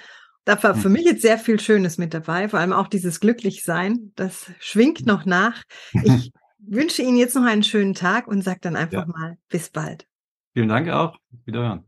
Da 0.46 0.62
war 0.64 0.74
für 0.74 0.86
hm. 0.86 0.94
mich 0.94 1.06
jetzt 1.06 1.22
sehr 1.22 1.38
viel 1.38 1.60
Schönes 1.60 1.98
mit 1.98 2.14
dabei, 2.14 2.50
vor 2.50 2.60
allem 2.60 2.74
auch 2.74 2.88
dieses 2.88 3.20
Glücklichsein. 3.20 4.12
Das 4.16 4.52
schwingt 4.60 5.06
noch 5.06 5.26
nach. 5.26 5.62
Ich 5.94 6.32
wünsche 6.58 7.04
Ihnen 7.04 7.18
jetzt 7.18 7.36
noch 7.36 7.46
einen 7.46 7.64
schönen 7.64 7.94
Tag 7.94 8.28
und 8.28 8.44
sage 8.44 8.60
dann 8.62 8.76
einfach 8.76 9.06
ja. 9.06 9.14
mal 9.14 9.38
bis 9.50 9.70
bald. 9.70 10.08
Vielen 10.54 10.70
Dank 10.70 10.90
auch. 10.90 11.18
Wiederhören. 11.46 11.86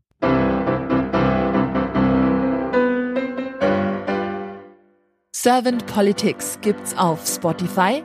Servant 5.34 5.84
Politics 5.86 6.58
gibt's 6.60 6.96
auf 6.96 7.26
Spotify, 7.26 8.04